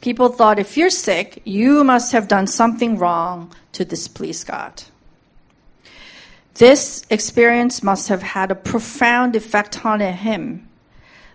People 0.00 0.28
thought 0.28 0.58
if 0.58 0.76
you're 0.76 0.90
sick, 0.90 1.42
you 1.44 1.82
must 1.82 2.12
have 2.12 2.28
done 2.28 2.46
something 2.46 2.98
wrong 2.98 3.52
to 3.72 3.84
displease 3.84 4.44
God. 4.44 4.82
This 6.54 7.04
experience 7.10 7.82
must 7.82 8.08
have 8.08 8.22
had 8.22 8.50
a 8.50 8.54
profound 8.54 9.36
effect 9.36 9.84
on 9.84 10.00
him. 10.00 10.68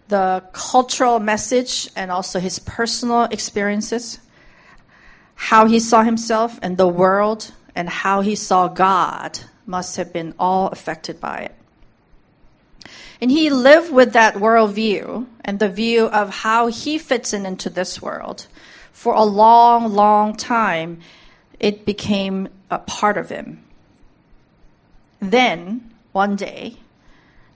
The 0.08 0.44
cultural 0.54 1.20
message 1.20 1.90
and 1.96 2.12
also 2.12 2.40
his 2.40 2.60
personal 2.60 3.24
experiences, 3.26 4.20
how 5.36 5.66
he 5.66 5.80
saw 5.80 6.04
himself 6.04 6.60
and 6.62 6.78
the 6.78 6.88
world, 6.88 7.52
and 7.76 7.90
how 7.90 8.22
he 8.22 8.36
saw 8.36 8.68
God 8.68 9.40
must 9.66 9.96
have 9.96 10.12
been 10.14 10.34
all 10.38 10.68
affected 10.68 11.20
by 11.20 11.40
it. 11.40 11.56
And 13.22 13.32
he 13.32 13.50
lived 13.50 13.92
with 13.92 14.14
that 14.14 14.36
worldview 14.36 15.28
and 15.46 15.60
the 15.60 15.70
view 15.70 16.06
of 16.06 16.30
how 16.30 16.68
he 16.68 16.98
fits 16.98 17.34
in 17.34 17.46
into 17.46 17.70
this 17.70 18.02
world 18.02 18.48
for 18.92 19.14
a 19.14 19.24
long, 19.24 19.94
long 19.94 20.36
time. 20.36 21.00
It 21.60 21.86
became 21.86 22.50
a 22.70 22.80
part 22.80 23.18
of 23.18 23.30
him. 23.30 23.64
Then, 25.20 25.92
one 26.12 26.36
day, 26.36 26.78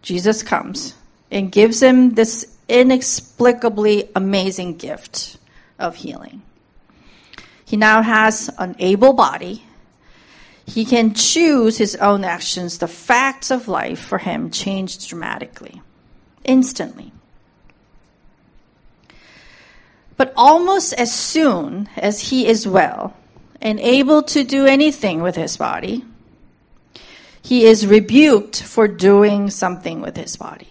Jesus 0.01 0.41
comes 0.41 0.93
and 1.29 1.51
gives 1.51 1.83
him 1.83 2.15
this 2.15 2.57
inexplicably 2.69 4.09
amazing 4.15 4.77
gift 4.77 5.37
of 5.77 5.97
healing. 5.97 6.41
He 7.65 7.75
now 7.75 8.01
has 8.01 8.49
an 8.57 8.75
able 8.79 9.11
body 9.11 9.66
he 10.67 10.83
can 10.83 11.13
choose 11.13 11.77
his 11.77 11.95
own 11.95 12.25
actions. 12.25 12.77
The 12.77 12.89
facts 12.89 13.49
of 13.49 13.69
life 13.69 13.99
for 13.99 14.17
him 14.17 14.51
changed 14.51 15.07
dramatically, 15.07 15.81
instantly. 16.43 17.13
But 20.17 20.33
almost 20.35 20.93
as 20.93 21.13
soon 21.13 21.89
as 21.95 22.29
he 22.29 22.47
is 22.47 22.67
well 22.67 23.15
and 23.61 23.79
able 23.79 24.21
to 24.23 24.43
do 24.43 24.65
anything 24.65 25.21
with 25.21 25.35
his 25.35 25.55
body, 25.55 26.03
he 27.41 27.63
is 27.63 27.87
rebuked 27.87 28.61
for 28.61 28.89
doing 28.89 29.49
something 29.49 30.01
with 30.01 30.17
his 30.17 30.35
body. 30.35 30.67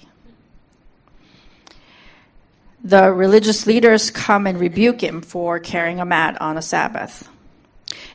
The 2.84 3.10
religious 3.10 3.66
leaders 3.66 4.10
come 4.10 4.46
and 4.46 4.60
rebuke 4.60 5.02
him 5.02 5.22
for 5.22 5.58
carrying 5.58 6.00
a 6.00 6.04
mat 6.04 6.40
on 6.40 6.58
a 6.58 6.62
Sabbath. 6.62 7.28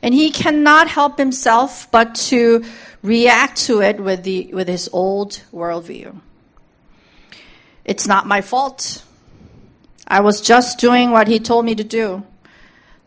And 0.02 0.14
he 0.14 0.30
cannot 0.30 0.88
help 0.88 1.18
himself 1.18 1.90
but 1.90 2.14
to 2.30 2.64
react 3.02 3.56
to 3.66 3.80
it 3.80 4.00
with, 4.00 4.22
the, 4.22 4.50
with 4.52 4.68
his 4.68 4.88
old 4.92 5.42
worldview. 5.52 6.20
It's 7.84 8.06
not 8.06 8.26
my 8.26 8.40
fault. 8.40 9.04
I 10.06 10.20
was 10.20 10.40
just 10.40 10.78
doing 10.78 11.10
what 11.10 11.28
he 11.28 11.38
told 11.38 11.64
me 11.64 11.74
to 11.74 11.84
do. 11.84 12.22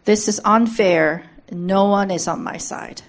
This 0.05 0.27
is 0.27 0.41
unfair. 0.43 1.25
No 1.51 1.85
one 1.85 2.11
is 2.11 2.27
on 2.27 2.43
my 2.43 2.57
side. 2.57 3.01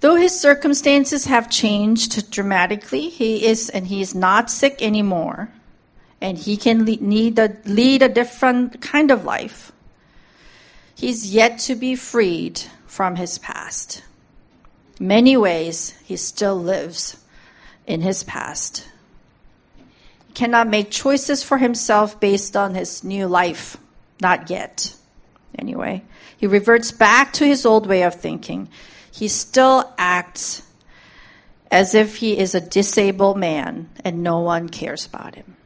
Though 0.00 0.14
his 0.14 0.38
circumstances 0.38 1.24
have 1.24 1.50
changed 1.50 2.30
dramatically, 2.30 3.08
he 3.08 3.46
is 3.46 3.68
and 3.68 3.86
he 3.86 4.00
is 4.00 4.14
not 4.14 4.50
sick 4.50 4.80
anymore, 4.80 5.48
and 6.20 6.38
he 6.38 6.56
can 6.56 6.84
lead, 6.84 7.02
need 7.02 7.38
a, 7.38 7.56
lead 7.64 8.02
a 8.02 8.08
different 8.08 8.80
kind 8.80 9.10
of 9.10 9.24
life. 9.24 9.72
He's 10.98 11.32
yet 11.32 11.60
to 11.60 11.76
be 11.76 11.94
freed 11.94 12.60
from 12.84 13.14
his 13.14 13.38
past. 13.38 14.02
Many 14.98 15.36
ways, 15.36 15.94
he 16.02 16.16
still 16.16 16.56
lives 16.56 17.16
in 17.86 18.00
his 18.00 18.24
past. 18.24 18.84
He 20.26 20.32
cannot 20.32 20.66
make 20.66 20.90
choices 20.90 21.44
for 21.44 21.58
himself 21.58 22.18
based 22.18 22.56
on 22.56 22.74
his 22.74 23.04
new 23.04 23.28
life. 23.28 23.76
Not 24.20 24.50
yet. 24.50 24.96
Anyway, 25.56 26.02
he 26.36 26.48
reverts 26.48 26.90
back 26.90 27.32
to 27.34 27.46
his 27.46 27.64
old 27.64 27.86
way 27.86 28.02
of 28.02 28.16
thinking. 28.16 28.68
He 29.12 29.28
still 29.28 29.94
acts 29.98 30.64
as 31.70 31.94
if 31.94 32.16
he 32.16 32.36
is 32.36 32.56
a 32.56 32.60
disabled 32.60 33.38
man 33.38 33.88
and 34.04 34.24
no 34.24 34.40
one 34.40 34.68
cares 34.68 35.06
about 35.06 35.36
him. 35.36 35.57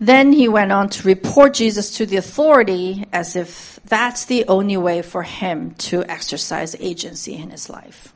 Then 0.00 0.32
he 0.32 0.48
went 0.48 0.72
on 0.72 0.88
to 0.90 1.06
report 1.06 1.54
Jesus 1.54 1.96
to 1.96 2.06
the 2.06 2.16
authority 2.16 3.04
as 3.12 3.36
if 3.36 3.78
that's 3.84 4.24
the 4.24 4.44
only 4.46 4.76
way 4.76 5.02
for 5.02 5.22
him 5.22 5.72
to 5.74 6.04
exercise 6.04 6.74
agency 6.80 7.34
in 7.34 7.50
his 7.50 7.70
life. 7.70 8.12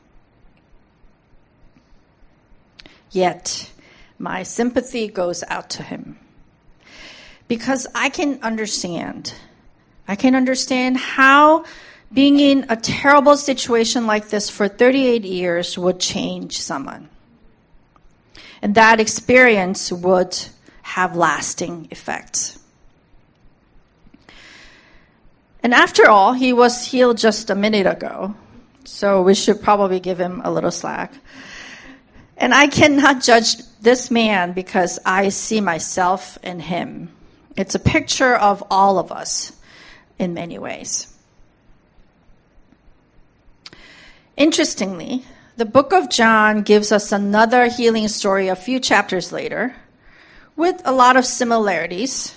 Yet, 3.10 3.70
my 4.18 4.42
sympathy 4.42 5.08
goes 5.08 5.44
out 5.48 5.70
to 5.70 5.82
him. 5.82 6.18
Because 7.46 7.86
I 7.94 8.10
can 8.10 8.40
understand. 8.42 9.34
I 10.06 10.16
can 10.16 10.34
understand 10.34 10.96
how 10.96 11.64
being 12.12 12.40
in 12.40 12.66
a 12.68 12.76
terrible 12.76 13.36
situation 13.36 14.06
like 14.06 14.28
this 14.28 14.50
for 14.50 14.68
38 14.68 15.24
years 15.24 15.78
would 15.78 16.00
change 16.00 16.58
someone. 16.58 17.08
And 18.60 18.74
that 18.74 19.00
experience 19.00 19.92
would 19.92 20.36
have 20.88 21.14
lasting 21.14 21.86
effects. 21.90 22.58
And 25.62 25.74
after 25.74 26.08
all, 26.08 26.32
he 26.32 26.54
was 26.54 26.86
healed 26.86 27.18
just 27.18 27.50
a 27.50 27.54
minute 27.54 27.86
ago, 27.86 28.34
so 28.84 29.20
we 29.20 29.34
should 29.34 29.60
probably 29.60 30.00
give 30.00 30.18
him 30.18 30.40
a 30.44 30.50
little 30.50 30.70
slack. 30.70 31.12
And 32.38 32.54
I 32.54 32.68
cannot 32.68 33.22
judge 33.22 33.58
this 33.82 34.10
man 34.10 34.52
because 34.52 34.98
I 35.04 35.28
see 35.28 35.60
myself 35.60 36.38
in 36.42 36.58
him. 36.58 37.10
It's 37.54 37.74
a 37.74 37.80
picture 37.80 38.34
of 38.34 38.64
all 38.70 38.98
of 38.98 39.12
us 39.12 39.52
in 40.18 40.32
many 40.32 40.58
ways. 40.58 41.14
Interestingly, 44.38 45.22
the 45.56 45.66
book 45.66 45.92
of 45.92 46.08
John 46.08 46.62
gives 46.62 46.92
us 46.92 47.12
another 47.12 47.66
healing 47.66 48.08
story 48.08 48.48
a 48.48 48.56
few 48.56 48.80
chapters 48.80 49.32
later 49.32 49.74
with 50.58 50.82
a 50.84 50.92
lot 50.92 51.16
of 51.16 51.24
similarities, 51.24 52.34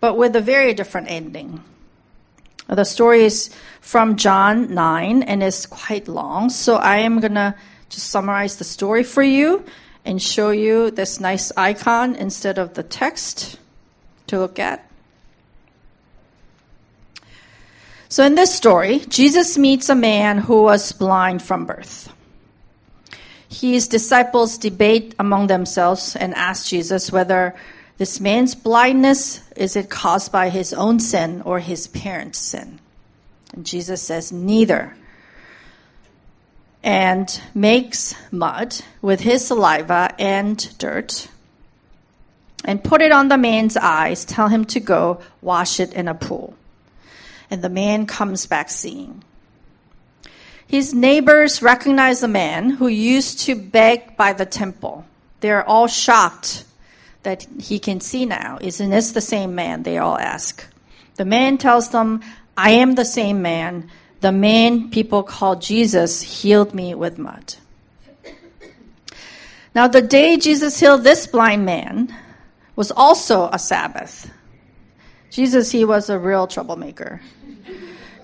but 0.00 0.16
with 0.16 0.36
a 0.36 0.40
very 0.40 0.72
different 0.72 1.10
ending. 1.10 1.62
The 2.68 2.84
story 2.84 3.24
is 3.24 3.50
from 3.80 4.14
John 4.14 4.72
9 4.72 5.24
and 5.24 5.42
is 5.42 5.66
quite 5.66 6.06
long, 6.06 6.50
so 6.50 6.76
I 6.76 6.98
am 6.98 7.18
going 7.18 7.34
to 7.34 7.56
just 7.88 8.10
summarize 8.10 8.56
the 8.56 8.64
story 8.64 9.02
for 9.02 9.24
you 9.24 9.64
and 10.04 10.22
show 10.22 10.50
you 10.50 10.92
this 10.92 11.18
nice 11.18 11.50
icon 11.56 12.14
instead 12.14 12.58
of 12.58 12.74
the 12.74 12.84
text 12.84 13.58
to 14.28 14.38
look 14.38 14.60
at. 14.60 14.88
So, 18.08 18.24
in 18.24 18.36
this 18.36 18.54
story, 18.54 19.00
Jesus 19.08 19.58
meets 19.58 19.88
a 19.88 19.94
man 19.94 20.38
who 20.38 20.62
was 20.62 20.92
blind 20.92 21.42
from 21.42 21.66
birth. 21.66 22.12
His 23.48 23.88
disciples 23.88 24.58
debate 24.58 25.14
among 25.18 25.46
themselves 25.46 26.14
and 26.16 26.34
ask 26.34 26.66
Jesus 26.66 27.10
whether 27.10 27.54
this 27.96 28.20
man's 28.20 28.54
blindness 28.54 29.40
is 29.56 29.74
it 29.74 29.90
caused 29.90 30.30
by 30.30 30.50
his 30.50 30.72
own 30.72 31.00
sin 31.00 31.42
or 31.44 31.58
his 31.58 31.88
parents' 31.88 32.38
sin. 32.38 32.78
And 33.52 33.64
Jesus 33.64 34.02
says 34.02 34.30
neither. 34.30 34.94
And 36.82 37.40
makes 37.54 38.14
mud 38.30 38.76
with 39.02 39.20
his 39.20 39.46
saliva 39.46 40.14
and 40.18 40.78
dirt 40.78 41.28
and 42.64 42.82
put 42.82 43.00
it 43.00 43.12
on 43.12 43.28
the 43.28 43.38
man's 43.38 43.76
eyes, 43.76 44.24
tell 44.24 44.48
him 44.48 44.64
to 44.66 44.80
go 44.80 45.20
wash 45.40 45.80
it 45.80 45.92
in 45.92 46.08
a 46.08 46.14
pool. 46.14 46.54
And 47.50 47.62
the 47.62 47.68
man 47.68 48.06
comes 48.06 48.46
back 48.46 48.68
seeing. 48.68 49.24
His 50.68 50.92
neighbors 50.92 51.62
recognize 51.62 52.20
the 52.20 52.28
man 52.28 52.68
who 52.68 52.88
used 52.88 53.40
to 53.40 53.56
beg 53.56 54.18
by 54.18 54.34
the 54.34 54.44
temple. 54.44 55.06
They're 55.40 55.66
all 55.66 55.86
shocked 55.86 56.64
that 57.22 57.46
he 57.58 57.78
can 57.78 58.00
see 58.00 58.26
now. 58.26 58.58
Isn't 58.60 58.90
this 58.90 59.12
the 59.12 59.22
same 59.22 59.54
man? 59.54 59.82
They 59.82 59.96
all 59.96 60.18
ask. 60.18 60.62
The 61.16 61.24
man 61.24 61.56
tells 61.56 61.88
them, 61.88 62.20
I 62.54 62.72
am 62.72 62.96
the 62.96 63.06
same 63.06 63.40
man. 63.40 63.90
The 64.20 64.30
man 64.30 64.90
people 64.90 65.22
call 65.22 65.56
Jesus 65.56 66.20
healed 66.20 66.74
me 66.74 66.94
with 66.94 67.18
mud. 67.18 67.54
Now, 69.74 69.88
the 69.88 70.02
day 70.02 70.36
Jesus 70.36 70.78
healed 70.78 71.02
this 71.02 71.26
blind 71.26 71.64
man 71.64 72.14
was 72.76 72.90
also 72.90 73.48
a 73.50 73.58
Sabbath. 73.58 74.30
Jesus, 75.30 75.70
he 75.70 75.86
was 75.86 76.10
a 76.10 76.18
real 76.18 76.46
troublemaker, 76.46 77.22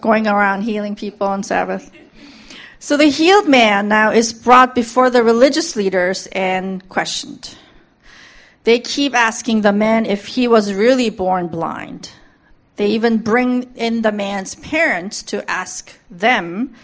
going 0.02 0.26
around 0.26 0.62
healing 0.62 0.94
people 0.94 1.26
on 1.26 1.42
Sabbath. 1.42 1.90
So 2.84 2.98
the 2.98 3.06
healed 3.06 3.48
man 3.48 3.88
now 3.88 4.12
is 4.12 4.34
brought 4.34 4.74
before 4.74 5.08
the 5.08 5.22
religious 5.22 5.74
leaders 5.74 6.26
and 6.32 6.86
questioned. 6.90 7.56
They 8.64 8.78
keep 8.78 9.14
asking 9.14 9.62
the 9.62 9.72
man 9.72 10.04
if 10.04 10.26
he 10.26 10.46
was 10.46 10.74
really 10.74 11.08
born 11.08 11.48
blind. 11.48 12.10
They 12.76 12.88
even 12.88 13.22
bring 13.22 13.74
in 13.74 14.02
the 14.02 14.12
man's 14.12 14.56
parents 14.56 15.22
to 15.32 15.50
ask 15.50 15.98
them 16.10 16.74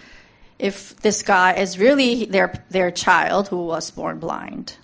if 0.58 0.96
this 1.00 1.20
guy 1.22 1.52
is 1.52 1.78
really 1.78 2.24
their, 2.24 2.64
their 2.70 2.90
child 2.90 3.48
who 3.48 3.66
was 3.66 3.90
born 3.90 4.20
blind. 4.20 4.78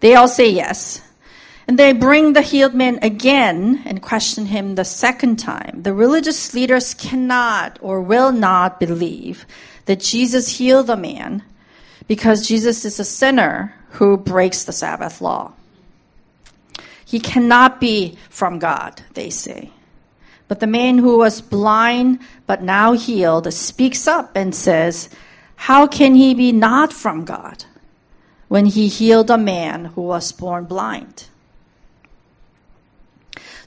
They 0.00 0.14
all 0.14 0.28
say 0.28 0.48
yes. 0.48 1.02
And 1.70 1.78
they 1.78 1.92
bring 1.92 2.32
the 2.32 2.42
healed 2.42 2.74
man 2.74 2.98
again 3.00 3.82
and 3.84 4.02
question 4.02 4.46
him 4.46 4.74
the 4.74 4.84
second 4.84 5.36
time. 5.36 5.84
The 5.84 5.94
religious 5.94 6.52
leaders 6.52 6.94
cannot 6.94 7.78
or 7.80 8.00
will 8.00 8.32
not 8.32 8.80
believe 8.80 9.46
that 9.84 10.00
Jesus 10.00 10.58
healed 10.58 10.88
the 10.88 10.96
man 10.96 11.44
because 12.08 12.48
Jesus 12.48 12.84
is 12.84 12.98
a 12.98 13.04
sinner 13.04 13.72
who 13.90 14.16
breaks 14.16 14.64
the 14.64 14.72
Sabbath 14.72 15.20
law. 15.20 15.52
He 17.04 17.20
cannot 17.20 17.80
be 17.80 18.18
from 18.28 18.58
God, 18.58 19.02
they 19.14 19.30
say. 19.30 19.70
But 20.48 20.58
the 20.58 20.66
man 20.66 20.98
who 20.98 21.18
was 21.18 21.40
blind 21.40 22.18
but 22.48 22.64
now 22.64 22.94
healed 22.94 23.54
speaks 23.54 24.08
up 24.08 24.32
and 24.34 24.56
says, 24.56 25.08
How 25.54 25.86
can 25.86 26.16
he 26.16 26.34
be 26.34 26.50
not 26.50 26.92
from 26.92 27.24
God 27.24 27.64
when 28.48 28.66
he 28.66 28.88
healed 28.88 29.30
a 29.30 29.38
man 29.38 29.84
who 29.84 30.02
was 30.02 30.32
born 30.32 30.64
blind? 30.64 31.26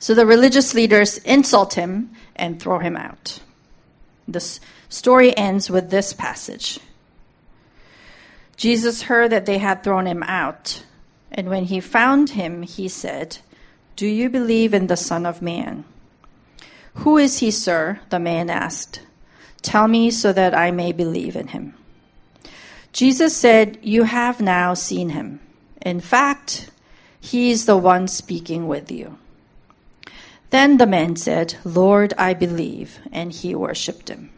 So 0.03 0.13
the 0.13 0.25
religious 0.25 0.73
leaders 0.73 1.17
insult 1.19 1.75
him 1.75 2.11
and 2.35 2.59
throw 2.59 2.79
him 2.79 2.97
out. 2.97 3.39
The 4.27 4.41
story 4.89 5.33
ends 5.37 5.69
with 5.69 5.91
this 5.91 6.11
passage. 6.11 6.81
Jesus 8.57 9.03
heard 9.03 9.31
that 9.31 9.45
they 9.45 9.59
had 9.59 9.81
thrown 9.81 10.05
him 10.05 10.21
out, 10.23 10.83
and 11.31 11.47
when 11.47 11.63
he 11.63 11.79
found 11.79 12.31
him, 12.31 12.63
he 12.63 12.89
said, 12.89 13.37
Do 13.95 14.05
you 14.05 14.29
believe 14.29 14.73
in 14.73 14.87
the 14.87 14.97
Son 14.97 15.25
of 15.25 15.41
Man? 15.41 15.85
Who 16.95 17.17
is 17.17 17.37
he, 17.37 17.49
sir? 17.49 18.01
the 18.09 18.19
man 18.19 18.49
asked. 18.49 19.03
Tell 19.61 19.87
me 19.87 20.11
so 20.11 20.33
that 20.33 20.53
I 20.53 20.71
may 20.71 20.91
believe 20.91 21.37
in 21.37 21.47
him. 21.47 21.75
Jesus 22.91 23.37
said, 23.37 23.79
You 23.81 24.03
have 24.03 24.41
now 24.41 24.73
seen 24.73 25.11
him. 25.11 25.39
In 25.81 26.01
fact, 26.01 26.71
he 27.21 27.51
is 27.51 27.65
the 27.65 27.77
one 27.77 28.09
speaking 28.09 28.67
with 28.67 28.91
you. 28.91 29.17
Then 30.53 30.77
the 30.77 30.85
man 30.85 31.15
said, 31.15 31.55
Lord, 31.65 32.13
I 32.15 32.35
believe, 32.35 32.99
and 33.11 33.31
he 33.31 33.55
worshipped 33.55 34.07
him. 34.07 34.29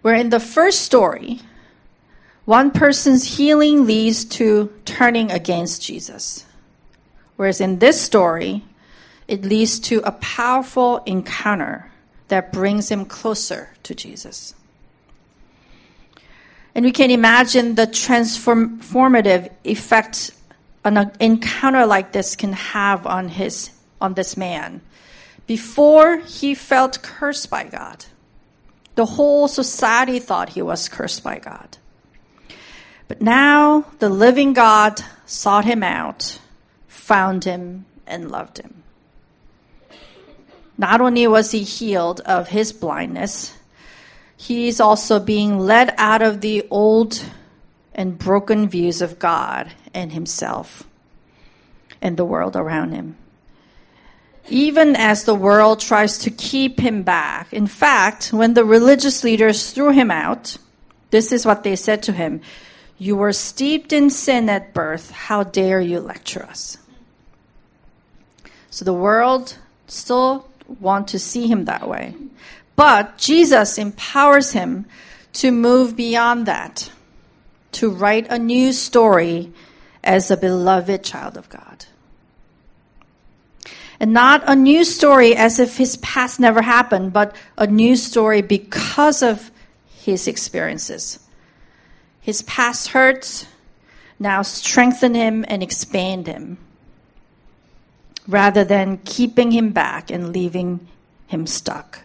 Where 0.00 0.14
in 0.14 0.30
the 0.30 0.40
first 0.40 0.80
story, 0.80 1.40
one 2.46 2.70
person's 2.70 3.36
healing 3.36 3.84
leads 3.84 4.24
to 4.40 4.72
turning 4.86 5.30
against 5.30 5.82
Jesus. 5.82 6.46
Whereas 7.36 7.60
in 7.60 7.80
this 7.80 8.00
story, 8.00 8.64
it 9.28 9.44
leads 9.44 9.78
to 9.80 9.98
a 9.98 10.12
powerful 10.12 11.02
encounter 11.04 11.92
that 12.28 12.50
brings 12.50 12.90
him 12.90 13.04
closer 13.04 13.74
to 13.82 13.94
Jesus. 13.94 14.54
And 16.74 16.86
we 16.86 16.92
can 16.92 17.10
imagine 17.10 17.74
the 17.74 17.86
transformative 17.86 19.50
effect 19.64 20.30
an 20.84 21.12
encounter 21.20 21.86
like 21.86 22.12
this 22.12 22.36
can 22.36 22.52
have 22.52 23.06
on 23.06 23.28
his 23.28 23.70
on 24.00 24.14
this 24.14 24.36
man. 24.36 24.80
Before 25.46 26.18
he 26.18 26.54
felt 26.54 27.02
cursed 27.02 27.50
by 27.50 27.64
God. 27.64 28.06
The 28.94 29.06
whole 29.06 29.48
society 29.48 30.18
thought 30.18 30.50
he 30.50 30.62
was 30.62 30.88
cursed 30.88 31.22
by 31.22 31.38
God. 31.38 31.78
But 33.08 33.20
now 33.20 33.86
the 33.98 34.08
living 34.08 34.52
God 34.52 35.02
sought 35.26 35.64
him 35.64 35.82
out, 35.82 36.38
found 36.86 37.44
him, 37.44 37.86
and 38.06 38.30
loved 38.30 38.58
him. 38.58 38.82
Not 40.76 41.00
only 41.00 41.26
was 41.26 41.50
he 41.50 41.62
healed 41.62 42.20
of 42.20 42.48
his 42.48 42.72
blindness, 42.72 43.56
he's 44.36 44.80
also 44.80 45.18
being 45.18 45.58
led 45.58 45.94
out 45.98 46.22
of 46.22 46.40
the 46.40 46.66
old 46.70 47.24
and 47.94 48.18
broken 48.18 48.68
views 48.68 49.02
of 49.02 49.18
God 49.18 49.72
and 49.92 50.12
himself 50.12 50.84
and 52.00 52.16
the 52.16 52.24
world 52.24 52.56
around 52.56 52.92
him. 52.92 53.16
Even 54.48 54.96
as 54.96 55.24
the 55.24 55.34
world 55.34 55.80
tries 55.80 56.18
to 56.18 56.30
keep 56.30 56.80
him 56.80 57.02
back. 57.02 57.52
In 57.52 57.66
fact, 57.66 58.32
when 58.32 58.54
the 58.54 58.64
religious 58.64 59.22
leaders 59.22 59.70
threw 59.70 59.90
him 59.90 60.10
out, 60.10 60.56
this 61.10 61.32
is 61.32 61.44
what 61.44 61.62
they 61.62 61.76
said 61.76 62.02
to 62.04 62.12
him 62.12 62.40
You 62.98 63.16
were 63.16 63.32
steeped 63.32 63.92
in 63.92 64.10
sin 64.10 64.48
at 64.48 64.72
birth. 64.74 65.10
How 65.10 65.42
dare 65.42 65.80
you 65.80 66.00
lecture 66.00 66.44
us? 66.44 66.78
So 68.70 68.84
the 68.84 68.94
world 68.94 69.56
still 69.88 70.48
want 70.78 71.08
to 71.08 71.18
see 71.18 71.46
him 71.48 71.64
that 71.64 71.88
way. 71.88 72.14
But 72.76 73.18
Jesus 73.18 73.78
empowers 73.78 74.52
him 74.52 74.86
to 75.34 75.50
move 75.50 75.96
beyond 75.96 76.46
that, 76.46 76.90
to 77.72 77.90
write 77.90 78.26
a 78.30 78.38
new 78.38 78.72
story 78.72 79.52
as 80.02 80.30
a 80.30 80.36
beloved 80.36 81.02
child 81.04 81.36
of 81.36 81.48
God. 81.48 81.86
And 83.98 84.12
not 84.12 84.42
a 84.46 84.56
new 84.56 84.84
story 84.84 85.36
as 85.36 85.58
if 85.58 85.76
his 85.76 85.98
past 85.98 86.40
never 86.40 86.62
happened, 86.62 87.12
but 87.12 87.36
a 87.58 87.66
new 87.66 87.96
story 87.96 88.40
because 88.40 89.22
of 89.22 89.50
his 89.86 90.26
experiences. 90.26 91.18
His 92.20 92.42
past 92.42 92.88
hurts 92.88 93.46
now 94.18 94.42
strengthen 94.42 95.14
him 95.14 95.44
and 95.48 95.62
expand 95.62 96.26
him 96.26 96.58
rather 98.26 98.64
than 98.64 98.98
keeping 99.04 99.50
him 99.50 99.70
back 99.70 100.10
and 100.10 100.32
leaving 100.32 100.86
him 101.26 101.46
stuck. 101.46 102.04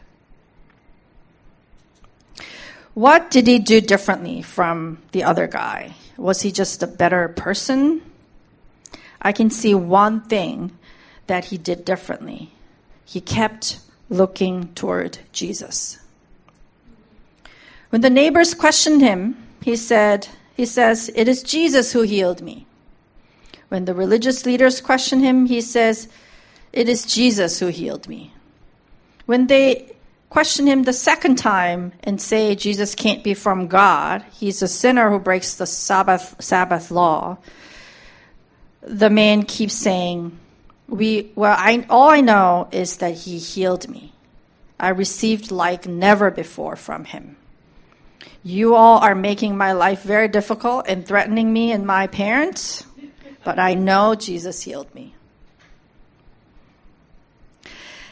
What 2.96 3.30
did 3.30 3.46
he 3.46 3.60
do 3.60 3.82
differently 3.82 4.42
from 4.42 4.98
the 5.12 5.24
other 5.24 5.46
guy? 5.46 5.94
Was 6.18 6.42
he 6.42 6.52
just 6.52 6.82
a 6.82 6.88
better 6.88 7.28
person? 7.28 8.02
I 9.22 9.32
can 9.32 9.52
see 9.52 9.76
one 9.76 10.22
thing 10.22 10.72
that 11.28 11.46
he 11.46 11.58
did 11.58 11.86
differently. 11.86 12.52
He 13.04 13.22
kept 13.22 13.80
looking 14.10 14.74
toward 14.76 15.20
Jesus. 15.34 16.00
When 17.90 18.02
the 18.02 18.10
neighbors 18.10 18.54
questioned 18.54 19.02
him, 19.02 19.36
he 19.62 19.76
said, 19.76 20.30
he 20.56 20.66
says, 20.66 21.12
"It 21.16 21.28
is 21.28 21.44
Jesus 21.44 21.92
who 21.92 22.02
healed 22.02 22.42
me." 22.42 22.66
When 23.70 23.86
the 23.86 23.94
religious 23.94 24.46
leaders 24.46 24.80
questioned 24.80 25.22
him, 25.22 25.48
he 25.48 25.60
says, 25.60 26.08
It 26.72 26.88
is 26.88 27.06
Jesus 27.06 27.60
who 27.60 27.68
healed 27.68 28.08
me. 28.08 28.34
When 29.26 29.48
they 29.48 29.95
question 30.36 30.68
him 30.68 30.84
the 30.84 30.92
second 30.92 31.38
time 31.38 31.94
and 32.04 32.22
say 32.22 32.56
Jesus 32.56 32.94
can't 32.94 33.24
be 33.24 33.34
from 33.34 33.68
God, 33.68 34.22
he's 34.34 34.62
a 34.62 34.68
sinner 34.68 35.10
who 35.10 35.18
breaks 35.18 35.54
the 35.54 35.66
Sabbath, 35.66 36.36
Sabbath 36.40 36.92
law, 36.92 37.38
the 38.82 39.10
man 39.10 39.44
keeps 39.44 39.76
saying, 39.76 40.38
we, 40.90 41.32
well, 41.36 41.56
I, 41.58 41.86
all 41.90 42.10
I 42.10 42.20
know 42.20 42.68
is 42.74 42.98
that 42.98 43.16
he 43.16 43.38
healed 43.38 43.88
me. 43.88 44.12
I 44.78 44.90
received 44.90 45.52
like 45.52 45.88
never 45.88 46.30
before 46.30 46.76
from 46.76 47.06
him. 47.06 47.38
You 48.44 48.76
all 48.76 49.00
are 49.00 49.16
making 49.16 49.56
my 49.56 49.72
life 49.72 50.04
very 50.04 50.28
difficult 50.28 50.86
and 50.90 51.08
threatening 51.08 51.54
me 51.54 51.72
and 51.72 51.88
my 51.88 52.08
parents. 52.08 52.86
But 53.46 53.58
I 53.58 53.74
know 53.74 54.16
Jesus 54.16 54.64
healed 54.64 54.94
me. 54.94 55.15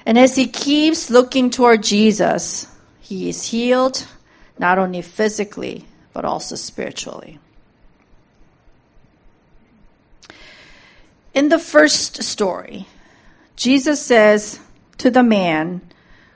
And 0.05 0.17
as 0.17 0.35
he 0.35 0.47
keeps 0.47 1.09
looking 1.09 1.49
toward 1.49 1.83
Jesus, 1.83 2.67
he 2.99 3.29
is 3.29 3.47
healed 3.47 4.07
not 4.59 4.77
only 4.77 5.01
physically, 5.01 5.85
but 6.13 6.25
also 6.25 6.55
spiritually. 6.55 7.39
In 11.33 11.49
the 11.49 11.59
first 11.59 12.21
story, 12.23 12.85
Jesus 13.55 14.01
says 14.01 14.59
to 14.97 15.09
the 15.09 15.23
man 15.23 15.81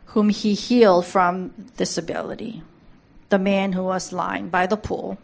whom 0.07 0.29
he 0.29 0.53
healed 0.53 1.05
from 1.05 1.49
disability, 1.77 2.63
the 3.29 3.37
man 3.37 3.73
who 3.73 3.83
was 3.83 4.11
lying 4.11 4.49
by 4.49 4.65
the 4.65 4.77
pool, 4.77 5.19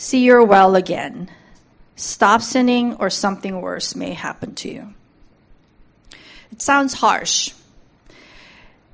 See, 0.00 0.22
you're 0.22 0.44
well 0.44 0.76
again. 0.76 1.28
Stop 1.96 2.40
sinning, 2.40 2.94
or 3.00 3.10
something 3.10 3.60
worse 3.60 3.96
may 3.96 4.12
happen 4.12 4.54
to 4.54 4.72
you. 4.72 4.94
It 6.52 6.62
sounds 6.62 6.94
harsh, 6.94 7.52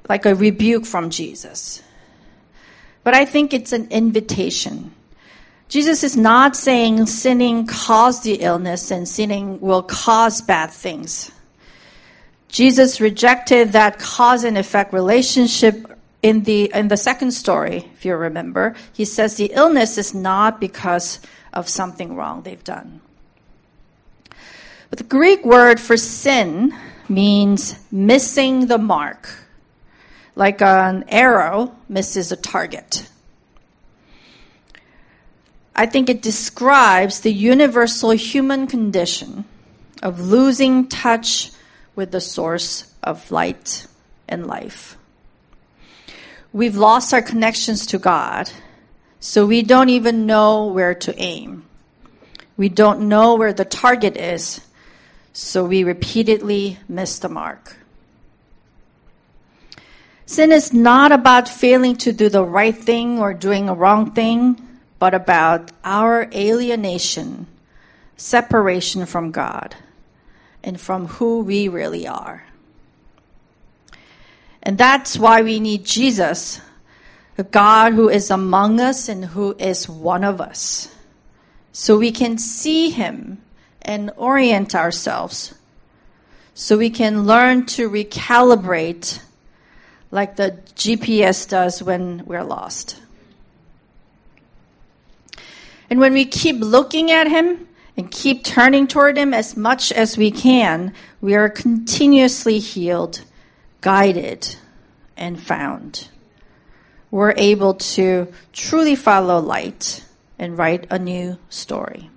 like 0.09 0.27
a 0.27 0.35
rebuke 0.35 0.87
from 0.87 1.11
Jesus. 1.11 1.83
but 3.05 3.15
I 3.15 3.27
think 3.27 3.53
it's 3.53 3.73
an 3.73 3.89
invitation. 3.91 4.93
Jesus 5.69 6.03
is 6.03 6.17
not 6.17 6.57
saying 6.57 7.07
sinning 7.07 7.67
caused 7.67 8.25
the 8.25 8.35
illness 8.41 8.91
and 8.91 9.07
sinning 9.07 9.61
will 9.61 9.83
cause 9.83 10.41
bad 10.41 10.71
things. 10.71 11.31
Jesus 12.49 13.01
rejected 13.01 13.73
that 13.73 13.99
cause 13.99 14.45
and 14.45 14.57
effect 14.57 14.93
relationship 14.93 15.99
in 16.23 16.45
the 16.45 16.71
in 16.73 16.89
the 16.89 16.97
second 16.97 17.33
story, 17.33 17.91
if 17.93 18.05
you 18.05 18.15
remember. 18.17 18.75
He 18.93 19.05
says 19.05 19.37
the 19.37 19.53
illness 19.53 19.99
is 19.99 20.15
not 20.15 20.61
because 20.61 21.21
of 21.53 21.69
something 21.69 22.17
wrong 22.17 22.43
they've 22.43 22.65
done. 22.65 23.01
But 24.89 24.99
the 24.99 25.05
Greek 25.05 25.45
word 25.45 25.81
for 25.81 25.97
sin 25.97 26.73
means 27.15 27.77
missing 27.91 28.67
the 28.67 28.79
mark, 28.79 29.29
like 30.35 30.61
an 30.61 31.05
arrow 31.09 31.75
misses 31.89 32.33
a 32.33 32.37
target. 32.37 33.09
I 35.77 35.87
think 35.87 36.09
it 36.09 36.23
describes 36.23 37.21
the 37.21 37.33
universal 37.33 38.11
human 38.11 38.67
condition 38.67 39.45
of 40.03 40.21
losing 40.21 40.89
touch 40.89 41.51
with 41.97 42.13
the 42.13 42.21
source 42.21 42.93
of 43.03 43.31
light 43.31 43.87
and 44.29 44.47
life. 44.47 44.97
We've 46.53 46.77
lost 46.77 47.13
our 47.13 47.23
connections 47.23 47.87
to 47.87 47.99
God, 47.99 48.51
so 49.19 49.47
we 49.47 49.63
don't 49.63 49.89
even 49.89 50.27
know 50.27 50.67
where 50.67 50.95
to 50.95 51.19
aim. 51.19 51.65
We 52.57 52.69
don't 52.69 53.09
know 53.09 53.35
where 53.35 53.53
the 53.53 53.65
target 53.65 54.17
is, 54.17 54.61
so 55.37 55.65
we 55.65 55.83
repeatedly 55.83 56.79
miss 56.89 57.19
the 57.19 57.29
mark. 57.29 57.77
Sin 60.27 60.53
is 60.53 60.73
not 60.73 61.11
about 61.11 61.49
failing 61.49 61.97
to 61.97 62.13
do 62.13 62.29
the 62.29 62.45
right 62.45 62.75
thing 62.75 63.19
or 63.19 63.35
doing 63.35 63.69
a 63.69 63.75
wrong 63.75 64.13
thing, 64.13 64.63
but 65.01 65.13
about 65.13 65.73
our 65.83 66.31
alienation, 66.33 67.49
separation 68.17 69.05
from 69.07 69.33
God, 69.33 69.75
and 70.63 70.81
from 70.81 71.09
who 71.09 71.41
we 71.41 71.69
really 71.69 72.07
are. 72.07 72.45
And 74.63 74.79
that's 74.79 75.19
why 75.19 75.43
we 75.43 75.59
need 75.59 75.85
Jesus, 75.85 76.61
a 77.37 77.43
God 77.43 77.93
who 77.93 78.09
is 78.09 78.31
among 78.31 78.81
us 78.81 79.09
and 79.09 79.25
who 79.25 79.57
is 79.59 79.89
one 79.89 80.23
of 80.23 80.41
us. 80.41 80.95
So 81.73 81.99
we 81.99 82.13
can 82.13 82.39
see 82.39 82.91
him 82.91 83.43
and 83.85 84.11
orient 84.17 84.75
ourselves 84.75 85.55
so 86.55 86.79
we 86.79 86.91
can 86.91 87.27
learn 87.27 87.67
to 87.67 87.91
recalibrate 87.91 89.21
like 90.11 90.37
the 90.37 90.53
GPS 90.77 91.49
does 91.49 91.83
when 91.83 92.23
we're 92.25 92.45
lost. 92.45 93.01
And 95.91 95.99
when 95.99 96.13
we 96.13 96.25
keep 96.25 96.57
looking 96.61 97.11
at 97.11 97.27
Him 97.27 97.69
and 97.97 98.11
keep 98.11 98.45
turning 98.45 98.87
toward 98.87 99.19
Him 99.19 99.35
as 99.35 99.57
much 99.57 99.91
as 99.93 100.17
we 100.17 100.31
can, 100.31 100.95
we 101.21 101.35
are 101.35 101.49
continuously 101.49 102.61
healed, 102.61 103.23
guided, 103.81 104.57
and 105.17 105.41
found. 105.41 106.09
We're 107.11 107.35
able 107.37 107.75
to 107.75 108.33
truly 108.53 108.95
follow 108.95 109.41
light 109.41 110.05
and 110.39 110.57
write 110.57 110.87
a 110.91 110.99
new 110.99 111.39
story. 111.49 112.11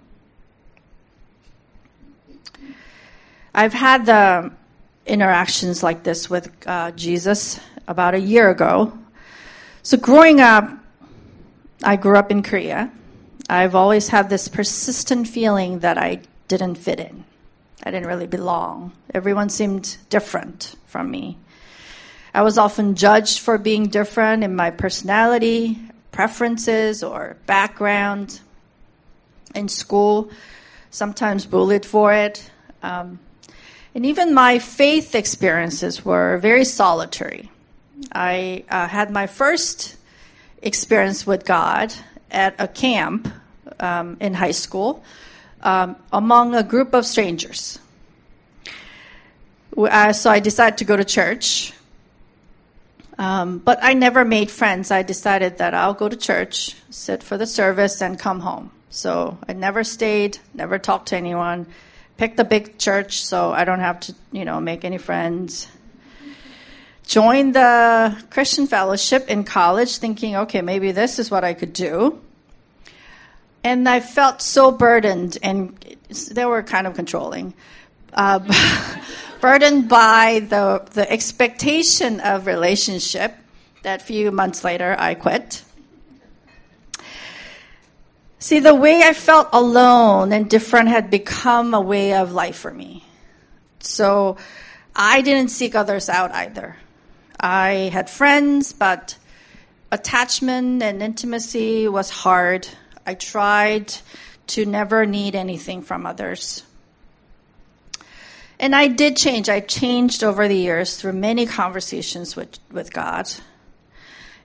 I've 3.58 3.74
had 3.74 4.06
the 4.06 4.52
interactions 5.08 5.82
like 5.82 6.04
this 6.04 6.30
with 6.30 6.52
uh, 6.68 6.92
Jesus 6.92 7.60
about 7.88 8.14
a 8.14 8.20
year 8.20 8.52
ago. 8.52 8.96
So, 9.82 9.98
growing 9.98 10.40
up, 10.40 10.70
I 11.84 11.96
grew 11.96 12.18
up 12.18 12.30
in 12.30 12.44
Korea. 12.44 12.92
I've 13.50 13.74
always 13.74 14.10
had 14.10 14.30
this 14.30 14.48
persistent 14.48 15.28
feeling 15.28 15.80
that 15.80 15.98
I 15.98 16.22
didn't 16.48 16.76
fit 16.76 17.00
in. 17.00 17.24
I 17.84 17.90
didn't 17.90 18.06
really 18.06 18.28
belong. 18.28 18.92
Everyone 19.12 19.50
seemed 19.50 19.98
different 20.12 20.76
from 20.86 21.10
me. 21.10 21.40
I 22.36 22.44
was 22.44 22.60
often 22.60 22.94
judged 22.94 23.40
for 23.40 23.58
being 23.58 23.88
different 23.88 24.44
in 24.44 24.56
my 24.56 24.70
personality, 24.70 25.80
preferences, 26.12 27.02
or 27.02 27.38
background. 27.48 28.40
In 29.56 29.68
school, 29.68 30.30
sometimes 30.92 31.48
bullied 31.48 31.88
for 31.88 32.14
it. 32.14 32.52
Um, 32.84 33.18
and 33.98 34.06
even 34.06 34.32
my 34.32 34.60
faith 34.60 35.16
experiences 35.16 36.06
were 36.06 36.38
very 36.38 36.66
solitary. 36.66 37.50
I 38.12 38.64
uh, 38.70 38.88
had 38.88 39.10
my 39.10 39.26
first 39.26 39.96
experience 40.62 41.26
with 41.26 41.46
God 41.46 41.92
at 42.30 42.54
a 42.60 42.68
camp 42.68 43.28
um, 43.80 44.18
in 44.20 44.36
high 44.36 44.52
school 44.52 45.04
um, 45.64 45.96
among 46.14 46.54
a 46.54 46.62
group 46.62 46.94
of 46.94 47.08
strangers. 47.08 47.80
Uh, 49.76 50.14
so 50.14 50.30
I 50.30 50.42
decided 50.42 50.78
to 50.78 50.86
go 50.86 50.96
to 50.96 51.04
church. 51.04 51.74
Um, 53.18 53.58
but 53.58 53.80
I 53.82 53.96
never 53.96 54.24
made 54.24 54.52
friends. 54.52 54.92
I 54.92 55.02
decided 55.02 55.58
that 55.58 55.74
I'll 55.74 55.96
go 55.96 56.08
to 56.08 56.16
church, 56.16 56.76
sit 56.92 57.24
for 57.24 57.36
the 57.36 57.48
service, 57.48 58.00
and 58.00 58.20
come 58.20 58.42
home. 58.42 58.70
So 58.92 59.40
I 59.50 59.54
never 59.54 59.84
stayed, 59.84 60.38
never 60.54 60.78
talked 60.78 61.08
to 61.08 61.18
anyone 61.18 61.66
picked 62.18 62.38
the 62.38 62.44
big 62.44 62.78
church 62.78 63.24
so 63.24 63.52
I 63.52 63.64
don't 63.64 63.80
have 63.80 64.00
to, 64.02 64.16
you 64.32 64.46
know, 64.46 64.60
make 64.60 64.84
any 64.84 64.98
friends. 64.98 65.68
Joined 67.06 67.56
the 67.56 68.22
Christian 68.30 68.68
fellowship 68.68 69.30
in 69.30 69.44
college 69.44 69.98
thinking, 69.98 70.36
okay, 70.36 70.62
maybe 70.62 70.92
this 70.92 71.20
is 71.20 71.32
what 71.32 71.44
I 71.44 71.54
could 71.54 71.72
do. 71.72 72.20
And 73.64 73.88
I 73.88 74.02
felt 74.02 74.42
so 74.42 74.72
burdened, 74.72 75.38
and 75.42 75.78
they 76.32 76.46
were 76.46 76.64
kind 76.64 76.88
of 76.88 76.96
controlling, 76.96 77.54
uh, 78.14 78.40
burdened 79.42 79.90
by 79.90 80.46
the, 80.48 80.86
the 80.92 81.10
expectation 81.10 82.20
of 82.20 82.46
relationship 82.46 83.36
that 83.84 84.02
few 84.02 84.32
months 84.32 84.64
later 84.64 84.96
I 84.98 85.16
quit. 85.16 85.64
See, 88.40 88.60
the 88.60 88.76
way 88.76 89.02
I 89.02 89.14
felt 89.14 89.50
alone 89.52 90.32
and 90.32 90.50
different 90.50 90.90
had 90.90 91.10
become 91.10 91.74
a 91.74 91.82
way 91.82 92.14
of 92.14 92.34
life 92.34 92.58
for 92.58 92.72
me. 92.72 93.04
So 93.80 94.38
I 94.96 95.22
didn't 95.22 95.50
seek 95.50 95.74
others 95.74 96.08
out 96.08 96.32
either. 96.32 96.78
I 97.40 97.90
had 97.94 98.10
friends, 98.10 98.74
but 98.74 99.18
attachment 99.92 100.84
and 100.84 101.02
intimacy 101.02 101.88
was 101.88 102.10
hard. 102.10 102.68
I 103.06 103.16
tried 103.16 103.94
to 104.48 104.66
never 104.66 105.06
need 105.06 105.36
anything 105.36 105.82
from 105.82 106.06
others. 106.06 106.64
And 108.60 108.76
I 108.76 108.88
did 108.88 109.18
change. 109.18 109.50
I 109.50 109.60
changed 109.60 110.24
over 110.24 110.48
the 110.48 110.56
years 110.56 110.98
through 110.98 111.14
many 111.14 111.46
conversations 111.46 112.36
with, 112.36 112.60
with 112.72 112.92
God. 112.92 113.30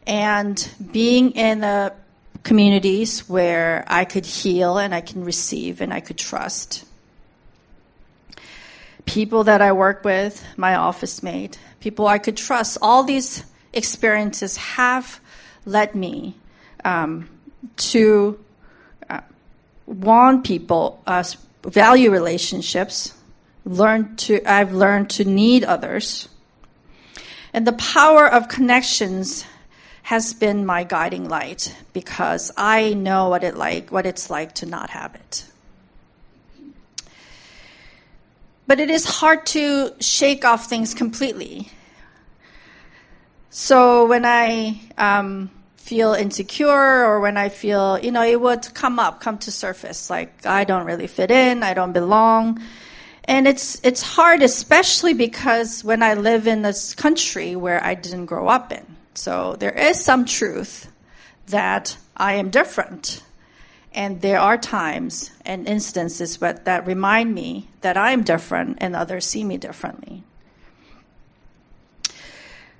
And 0.06 0.68
being 0.92 1.32
in 1.32 1.62
a 1.64 1.92
communities 2.42 3.28
where 3.28 3.84
I 3.86 4.04
could 4.04 4.26
heal 4.26 4.78
and 4.78 4.94
I 4.94 5.00
can 5.00 5.24
receive 5.24 5.80
and 5.80 5.92
I 5.92 6.00
could 6.00 6.18
trust. 6.18 6.84
People 9.04 9.44
that 9.44 9.60
I 9.60 9.72
work 9.72 10.04
with, 10.04 10.44
my 10.56 10.74
office 10.74 11.22
mate, 11.22 11.58
people 11.80 12.06
I 12.06 12.18
could 12.18 12.36
trust. 12.36 12.78
All 12.82 13.04
these 13.04 13.44
experiences 13.72 14.56
have 14.56 15.20
led 15.64 15.94
me 15.94 16.36
um, 16.84 17.28
to 17.76 18.38
uh, 19.08 19.20
want 19.86 20.44
people, 20.44 21.02
uh, 21.06 21.24
value 21.64 22.10
relationships. 22.10 23.14
Learn 23.64 24.16
to, 24.16 24.42
I've 24.44 24.72
learned 24.72 25.10
to 25.10 25.24
need 25.24 25.64
others. 25.64 26.28
And 27.52 27.66
the 27.66 27.72
power 27.74 28.26
of 28.26 28.48
connections 28.48 29.44
has 30.02 30.34
been 30.34 30.66
my 30.66 30.84
guiding 30.84 31.28
light 31.28 31.74
because 31.92 32.50
I 32.56 32.94
know 32.94 33.28
what 33.28 33.44
it 33.44 33.56
like 33.56 33.90
what 33.90 34.04
it's 34.04 34.28
like 34.28 34.54
to 34.56 34.66
not 34.66 34.90
have 34.90 35.14
it. 35.14 35.44
But 38.66 38.80
it 38.80 38.90
is 38.90 39.04
hard 39.04 39.46
to 39.46 39.92
shake 40.00 40.44
off 40.44 40.66
things 40.68 40.94
completely. 40.94 41.68
So 43.50 44.06
when 44.06 44.24
I 44.24 44.80
um, 44.96 45.50
feel 45.76 46.14
insecure 46.14 47.04
or 47.04 47.20
when 47.20 47.36
I 47.36 47.48
feel, 47.48 47.98
you 47.98 48.10
know, 48.10 48.22
it 48.22 48.40
would 48.40 48.72
come 48.72 48.98
up, 48.98 49.20
come 49.20 49.36
to 49.38 49.52
surface, 49.52 50.08
like 50.08 50.46
I 50.46 50.64
don't 50.64 50.86
really 50.86 51.06
fit 51.06 51.30
in, 51.30 51.62
I 51.62 51.74
don't 51.74 51.92
belong. 51.92 52.62
And 53.24 53.46
it's 53.46 53.80
it's 53.84 54.02
hard, 54.02 54.42
especially 54.42 55.14
because 55.14 55.84
when 55.84 56.02
I 56.02 56.14
live 56.14 56.46
in 56.46 56.62
this 56.62 56.94
country 56.94 57.54
where 57.54 57.84
I 57.84 57.94
didn't 57.94 58.26
grow 58.26 58.48
up 58.48 58.72
in. 58.72 58.86
So 59.14 59.56
there 59.58 59.72
is 59.72 60.02
some 60.02 60.24
truth 60.24 60.90
that 61.48 61.96
I 62.16 62.34
am 62.34 62.50
different. 62.50 63.22
And 63.94 64.20
there 64.22 64.40
are 64.40 64.56
times 64.56 65.30
and 65.44 65.68
instances 65.68 66.38
that 66.38 66.86
remind 66.86 67.34
me 67.34 67.68
that 67.82 67.96
I'm 67.96 68.22
different 68.22 68.78
and 68.80 68.96
others 68.96 69.26
see 69.26 69.44
me 69.44 69.58
differently. 69.58 70.22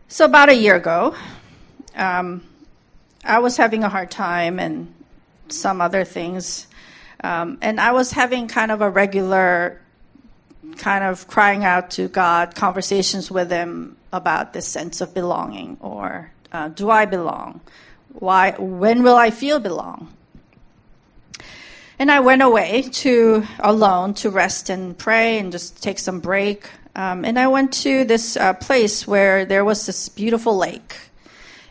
So, 0.09 0.25
about 0.25 0.49
a 0.49 0.55
year 0.55 0.77
ago, 0.77 1.14
um, 1.95 2.47
I 3.25 3.38
was 3.38 3.57
having 3.57 3.85
a 3.85 3.88
hard 3.88 4.11
time 4.11 4.59
and 4.59 4.95
some 5.49 5.81
other 5.81 6.05
things. 6.05 6.66
Um, 7.23 7.59
and 7.61 7.81
I 7.81 7.92
was 7.92 8.12
having 8.12 8.49
kind 8.49 8.71
of 8.71 8.81
a 8.81 8.90
regular 8.90 9.81
kind 10.77 11.05
of 11.05 11.29
crying 11.29 11.64
out 11.64 11.92
to 11.92 12.09
God, 12.09 12.55
conversations 12.55 13.31
with 13.31 13.51
Him 13.51 13.97
about 14.12 14.53
this 14.53 14.66
sense 14.68 15.01
of 15.01 15.14
belonging 15.14 15.77
or 15.81 16.31
uh, 16.53 16.68
do 16.68 16.90
I 16.90 17.07
belong? 17.07 17.61
Why, 18.12 18.53
when 18.59 19.03
will 19.03 19.16
I 19.16 19.31
feel 19.31 19.59
belong? 19.59 20.12
And 21.98 22.11
I 22.11 22.20
went 22.20 22.42
away 22.42 22.83
to 22.83 23.46
alone 23.59 24.14
to 24.14 24.31
rest 24.31 24.70
and 24.70 24.96
pray 24.98 25.38
and 25.38 25.53
just 25.53 25.83
take 25.83 25.98
some 25.98 26.20
break. 26.20 26.68
Um, 26.94 27.25
and 27.25 27.38
I 27.38 27.46
went 27.46 27.72
to 27.85 28.05
this 28.05 28.37
uh, 28.37 28.53
place 28.55 29.07
where 29.07 29.44
there 29.44 29.64
was 29.64 29.87
this 29.87 30.09
beautiful 30.09 30.57
lake. 30.57 30.96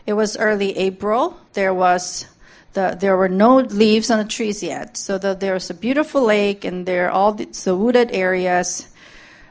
It 0.06 0.14
was 0.14 0.36
early 0.36 0.76
April. 0.76 1.38
There 1.52 1.74
was 1.74 2.26
the, 2.72 2.96
there 2.98 3.16
were 3.16 3.28
no 3.28 3.58
leaves 3.58 4.10
on 4.10 4.18
the 4.18 4.24
trees 4.24 4.62
yet. 4.62 4.96
So 4.96 5.18
the, 5.18 5.34
there 5.34 5.54
was 5.54 5.70
a 5.70 5.74
beautiful 5.74 6.22
lake, 6.22 6.64
and 6.64 6.86
there 6.86 7.08
are 7.08 7.10
all 7.10 7.32
the, 7.34 7.44
the 7.44 7.76
wooded 7.76 8.10
areas 8.12 8.88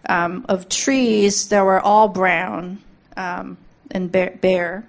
um, 0.07 0.45
of 0.49 0.69
trees 0.69 1.49
that 1.49 1.63
were 1.63 1.79
all 1.79 2.07
brown 2.07 2.79
um, 3.17 3.57
and 3.89 4.11
bare. 4.11 4.85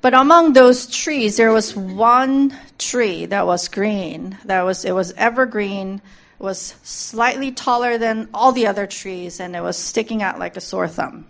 But 0.00 0.14
among 0.14 0.52
those 0.52 0.86
trees, 0.86 1.36
there 1.36 1.52
was 1.52 1.74
one 1.74 2.56
tree 2.78 3.26
that 3.26 3.46
was 3.46 3.68
green. 3.68 4.38
That 4.44 4.62
was 4.62 4.84
it 4.84 4.92
was 4.92 5.12
evergreen, 5.12 6.00
was 6.38 6.74
slightly 6.84 7.50
taller 7.50 7.98
than 7.98 8.28
all 8.32 8.52
the 8.52 8.68
other 8.68 8.86
trees, 8.86 9.40
and 9.40 9.56
it 9.56 9.62
was 9.62 9.76
sticking 9.76 10.22
out 10.22 10.38
like 10.38 10.56
a 10.56 10.60
sore 10.60 10.88
thumb. 10.88 11.26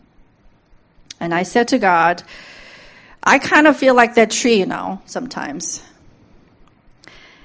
And 1.18 1.34
I 1.34 1.44
said 1.44 1.68
to 1.68 1.78
God, 1.78 2.22
I 3.22 3.38
kind 3.38 3.66
of 3.66 3.76
feel 3.76 3.94
like 3.94 4.14
that 4.14 4.30
tree, 4.30 4.56
you 4.56 4.66
know, 4.66 5.00
sometimes. 5.06 5.82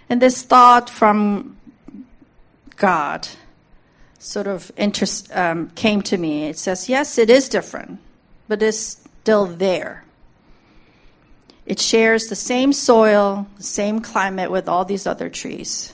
And 0.09 0.21
this 0.21 0.43
thought 0.43 0.89
from 0.89 1.57
God 2.75 3.27
sort 4.23 4.47
of 4.47 4.71
interest, 4.77 5.29
um, 5.35 5.69
came 5.71 6.01
to 6.03 6.17
me. 6.17 6.45
It 6.45 6.57
says, 6.57 6.87
yes, 6.87 7.17
it 7.17 7.29
is 7.29 7.49
different, 7.49 7.99
but 8.47 8.63
it's 8.63 8.77
still 9.21 9.45
there. 9.45 10.05
It 11.65 11.79
shares 11.79 12.27
the 12.27 12.35
same 12.35 12.73
soil, 12.73 13.47
the 13.57 13.63
same 13.63 13.99
climate 13.99 14.49
with 14.49 14.67
all 14.67 14.85
these 14.85 15.05
other 15.05 15.29
trees. 15.29 15.93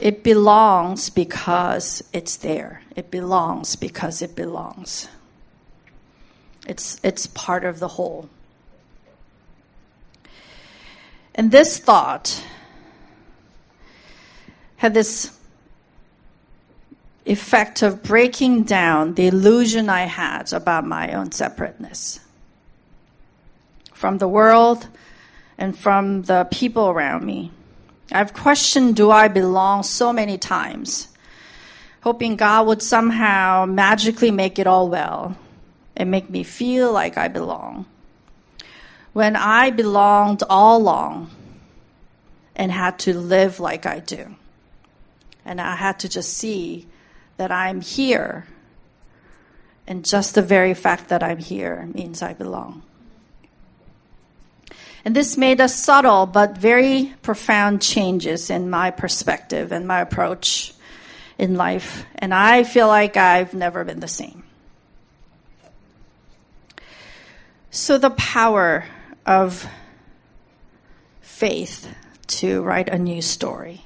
It 0.00 0.22
belongs 0.22 1.10
because 1.10 2.02
it's 2.12 2.36
there. 2.36 2.82
It 2.96 3.10
belongs 3.10 3.76
because 3.76 4.22
it 4.22 4.36
belongs. 4.36 5.08
It's, 6.66 7.00
it's 7.02 7.26
part 7.26 7.64
of 7.64 7.80
the 7.80 7.88
whole. 7.88 8.28
And 11.34 11.50
this 11.50 11.78
thought 11.78 12.44
had 14.76 14.94
this 14.94 15.36
effect 17.24 17.82
of 17.82 18.02
breaking 18.02 18.64
down 18.64 19.14
the 19.14 19.26
illusion 19.26 19.88
I 19.88 20.02
had 20.02 20.52
about 20.52 20.86
my 20.86 21.12
own 21.12 21.32
separateness 21.32 22.20
from 23.92 24.18
the 24.18 24.28
world 24.28 24.88
and 25.58 25.76
from 25.76 26.22
the 26.22 26.48
people 26.50 26.88
around 26.88 27.24
me. 27.24 27.52
I've 28.10 28.32
questioned 28.32 28.96
do 28.96 29.10
I 29.10 29.28
belong 29.28 29.82
so 29.82 30.12
many 30.12 30.38
times, 30.38 31.08
hoping 32.00 32.36
God 32.36 32.66
would 32.66 32.82
somehow 32.82 33.66
magically 33.66 34.30
make 34.30 34.58
it 34.58 34.66
all 34.66 34.88
well 34.88 35.36
and 35.96 36.10
make 36.10 36.30
me 36.30 36.42
feel 36.42 36.90
like 36.92 37.18
I 37.18 37.28
belong. 37.28 37.84
When 39.12 39.36
I 39.36 39.70
belonged 39.70 40.42
all 40.48 40.78
along 40.80 41.30
and 42.56 42.72
had 42.72 42.98
to 43.00 43.16
live 43.16 43.60
like 43.60 43.84
I 43.86 44.00
do. 44.00 44.34
And 45.44 45.60
I 45.60 45.76
had 45.76 45.98
to 46.00 46.08
just 46.08 46.32
see 46.34 46.86
that 47.40 47.50
I'm 47.50 47.80
here. 47.80 48.46
And 49.86 50.04
just 50.04 50.34
the 50.34 50.42
very 50.42 50.74
fact 50.74 51.08
that 51.08 51.22
I'm 51.22 51.38
here 51.38 51.88
means 51.94 52.20
I 52.20 52.34
belong. 52.34 52.82
And 55.06 55.16
this 55.16 55.38
made 55.38 55.58
a 55.58 55.66
subtle 55.66 56.26
but 56.26 56.58
very 56.58 57.14
profound 57.22 57.80
changes 57.80 58.50
in 58.50 58.68
my 58.68 58.90
perspective 58.90 59.72
and 59.72 59.88
my 59.88 60.02
approach 60.02 60.74
in 61.38 61.54
life. 61.54 62.04
And 62.16 62.34
I 62.34 62.62
feel 62.62 62.88
like 62.88 63.16
I've 63.16 63.54
never 63.54 63.84
been 63.84 64.00
the 64.00 64.06
same. 64.06 64.42
So, 67.70 67.96
the 67.96 68.10
power 68.10 68.84
of 69.24 69.66
faith 71.22 71.88
to 72.26 72.60
write 72.60 72.90
a 72.90 72.98
new 72.98 73.22
story. 73.22 73.82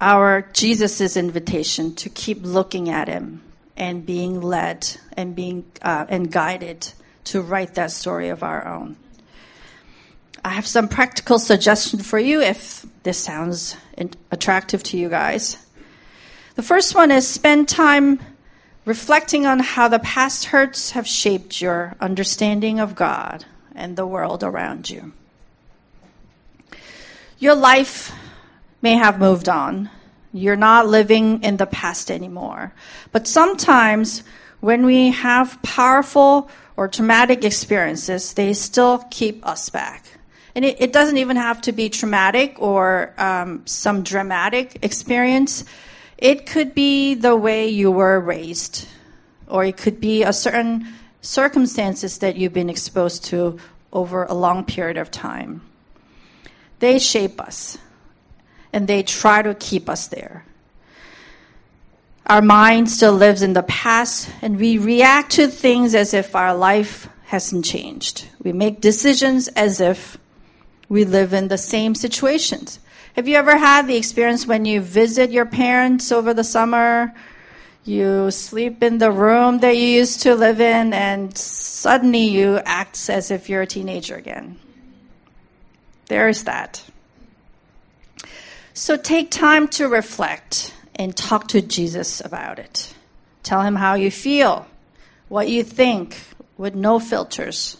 Our 0.00 0.42
Jesus' 0.52 1.16
invitation 1.16 1.94
to 1.96 2.10
keep 2.10 2.42
looking 2.42 2.90
at 2.90 3.08
him 3.08 3.42
and 3.76 4.04
being 4.04 4.40
led 4.40 4.88
and 5.16 5.34
being 5.34 5.64
uh, 5.82 6.06
and 6.08 6.30
guided 6.30 6.92
to 7.24 7.40
write 7.40 7.74
that 7.74 7.90
story 7.90 8.28
of 8.28 8.42
our 8.42 8.66
own. 8.66 8.96
I 10.44 10.50
have 10.50 10.66
some 10.66 10.88
practical 10.88 11.38
suggestions 11.38 12.06
for 12.06 12.18
you 12.18 12.40
if 12.40 12.86
this 13.02 13.18
sounds 13.18 13.76
attractive 14.30 14.82
to 14.84 14.96
you 14.96 15.08
guys. 15.08 15.56
The 16.54 16.62
first 16.62 16.94
one 16.94 17.10
is 17.10 17.26
spend 17.26 17.68
time 17.68 18.20
reflecting 18.84 19.44
on 19.44 19.58
how 19.58 19.88
the 19.88 19.98
past 19.98 20.46
hurts 20.46 20.92
have 20.92 21.06
shaped 21.06 21.60
your 21.60 21.96
understanding 22.00 22.78
of 22.78 22.94
God 22.94 23.44
and 23.74 23.96
the 23.96 24.06
world 24.06 24.44
around 24.44 24.88
you. 24.88 25.12
Your 27.38 27.54
life 27.54 28.12
may 28.86 28.94
have 28.94 29.18
moved 29.18 29.48
on. 29.48 29.90
You're 30.32 30.62
not 30.70 30.86
living 30.86 31.42
in 31.42 31.56
the 31.56 31.66
past 31.66 32.08
anymore. 32.08 32.72
But 33.10 33.26
sometimes 33.26 34.22
when 34.60 34.86
we 34.86 35.10
have 35.10 35.60
powerful 35.62 36.48
or 36.76 36.86
traumatic 36.86 37.42
experiences, 37.42 38.34
they 38.34 38.52
still 38.52 38.98
keep 39.10 39.44
us 39.44 39.70
back. 39.70 40.04
And 40.54 40.64
it, 40.64 40.76
it 40.80 40.92
doesn't 40.92 41.16
even 41.16 41.36
have 41.36 41.60
to 41.62 41.72
be 41.72 41.88
traumatic 41.90 42.62
or 42.62 43.12
um, 43.18 43.66
some 43.66 44.04
dramatic 44.04 44.78
experience. 44.82 45.64
It 46.16 46.46
could 46.46 46.72
be 46.72 47.14
the 47.14 47.34
way 47.34 47.68
you 47.68 47.90
were 47.90 48.20
raised, 48.20 48.86
or 49.48 49.64
it 49.64 49.76
could 49.76 50.00
be 50.00 50.22
a 50.22 50.32
certain 50.32 50.86
circumstances 51.22 52.18
that 52.18 52.36
you've 52.36 52.54
been 52.54 52.70
exposed 52.70 53.24
to 53.24 53.58
over 53.92 54.22
a 54.24 54.34
long 54.34 54.64
period 54.64 54.96
of 54.96 55.10
time. 55.10 55.60
They 56.78 57.00
shape 57.00 57.40
us, 57.40 57.78
and 58.76 58.86
they 58.86 59.02
try 59.02 59.40
to 59.40 59.54
keep 59.54 59.88
us 59.88 60.06
there. 60.08 60.44
Our 62.26 62.42
mind 62.42 62.90
still 62.90 63.14
lives 63.14 63.40
in 63.40 63.54
the 63.54 63.62
past, 63.62 64.28
and 64.42 64.58
we 64.58 64.76
react 64.76 65.32
to 65.32 65.48
things 65.48 65.94
as 65.94 66.12
if 66.12 66.36
our 66.36 66.54
life 66.54 67.08
hasn't 67.24 67.64
changed. 67.64 68.26
We 68.44 68.52
make 68.52 68.82
decisions 68.82 69.48
as 69.48 69.80
if 69.80 70.18
we 70.90 71.06
live 71.06 71.32
in 71.32 71.48
the 71.48 71.56
same 71.56 71.94
situations. 71.94 72.78
Have 73.14 73.26
you 73.26 73.36
ever 73.36 73.56
had 73.56 73.86
the 73.86 73.96
experience 73.96 74.46
when 74.46 74.66
you 74.66 74.82
visit 74.82 75.30
your 75.30 75.46
parents 75.46 76.12
over 76.12 76.34
the 76.34 76.44
summer? 76.44 77.14
You 77.82 78.30
sleep 78.30 78.82
in 78.82 78.98
the 78.98 79.10
room 79.10 79.60
that 79.60 79.78
you 79.78 79.86
used 79.86 80.20
to 80.24 80.34
live 80.34 80.60
in, 80.60 80.92
and 80.92 81.34
suddenly 81.34 82.26
you 82.26 82.60
act 82.66 83.08
as 83.08 83.30
if 83.30 83.48
you're 83.48 83.62
a 83.62 83.66
teenager 83.66 84.16
again. 84.16 84.58
There's 86.08 86.42
that. 86.42 86.84
So 88.76 88.98
take 88.98 89.30
time 89.30 89.68
to 89.68 89.88
reflect 89.88 90.74
and 90.96 91.16
talk 91.16 91.48
to 91.48 91.62
Jesus 91.62 92.20
about 92.20 92.58
it. 92.58 92.94
Tell 93.42 93.62
him 93.62 93.76
how 93.76 93.94
you 93.94 94.10
feel, 94.10 94.66
what 95.28 95.48
you 95.48 95.62
think, 95.62 96.20
with 96.58 96.74
no 96.74 96.98
filters. 96.98 97.78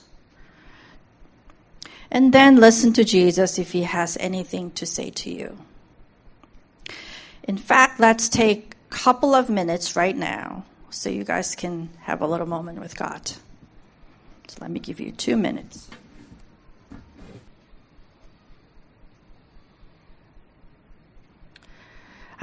And 2.10 2.32
then 2.32 2.56
listen 2.56 2.94
to 2.94 3.04
Jesus 3.04 3.58
if 3.58 3.72
he 3.72 3.82
has 3.82 4.16
anything 4.18 4.70
to 4.70 4.86
say 4.86 5.10
to 5.10 5.30
you. 5.30 5.58
In 7.42 7.58
fact, 7.58 8.00
let's 8.00 8.30
take 8.30 8.74
a 8.90 8.94
couple 8.94 9.34
of 9.34 9.50
minutes 9.50 9.96
right 9.96 10.16
now 10.16 10.64
so 10.88 11.10
you 11.10 11.24
guys 11.24 11.54
can 11.54 11.90
have 12.04 12.22
a 12.22 12.26
little 12.26 12.46
moment 12.46 12.80
with 12.80 12.96
God. 12.96 13.32
So 14.48 14.58
let 14.62 14.70
me 14.70 14.80
give 14.80 14.98
you 14.98 15.12
two 15.12 15.36
minutes. 15.36 15.90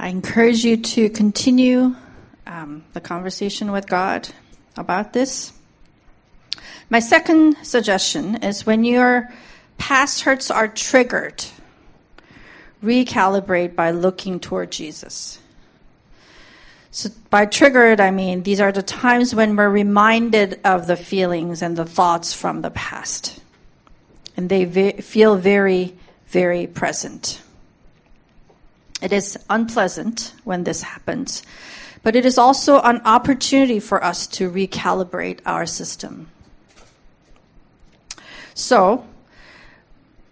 I 0.04 0.08
encourage 0.08 0.66
you 0.66 0.76
to 0.76 1.08
continue 1.08 1.96
um, 2.46 2.84
the 2.92 3.00
conversation 3.00 3.72
with 3.72 3.86
God 3.86 4.28
about 4.76 5.14
this. 5.14 5.54
My 6.90 6.98
second 6.98 7.56
suggestion 7.62 8.42
is 8.42 8.66
when 8.66 8.84
your 8.84 9.32
past 9.78 10.20
hurts 10.20 10.50
are 10.50 10.68
triggered, 10.68 11.46
recalibrate 12.82 13.74
by 13.74 13.92
looking 13.92 14.40
toward 14.40 14.70
Jesus. 14.70 15.38
So 16.90 17.08
by 17.30 17.46
triggered, 17.46 17.98
I 17.98 18.10
mean 18.10 18.42
these 18.42 18.60
are 18.60 18.72
the 18.72 18.82
times 18.82 19.34
when 19.34 19.56
we're 19.56 19.70
reminded 19.70 20.60
of 20.66 20.86
the 20.86 20.96
feelings 20.96 21.62
and 21.62 21.78
the 21.78 21.86
thoughts 21.86 22.34
from 22.34 22.60
the 22.60 22.70
past. 22.70 23.40
And 24.36 24.50
they 24.50 24.66
ve- 24.66 25.00
feel 25.00 25.36
very, 25.36 25.96
very 26.26 26.66
present. 26.66 27.40
It 29.04 29.12
is 29.12 29.38
unpleasant 29.50 30.32
when 30.44 30.64
this 30.64 30.80
happens, 30.80 31.42
but 32.02 32.16
it 32.16 32.24
is 32.24 32.38
also 32.38 32.80
an 32.80 33.02
opportunity 33.04 33.78
for 33.78 34.02
us 34.02 34.26
to 34.28 34.50
recalibrate 34.50 35.40
our 35.44 35.66
system. 35.66 36.30
So, 38.54 39.04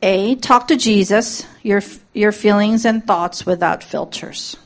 A, 0.00 0.36
talk 0.36 0.68
to 0.68 0.76
Jesus, 0.76 1.46
your, 1.62 1.82
your 2.14 2.32
feelings 2.32 2.86
and 2.86 3.06
thoughts 3.06 3.44
without 3.44 3.84
filters. 3.84 4.56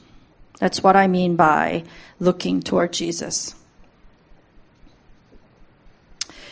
That's 0.61 0.85
what 0.85 0.95
I 0.95 1.09
mean 1.09 1.35
by 1.35 1.83
looking 2.21 2.61
toward 2.61 2.93
Jesus. 2.93 3.57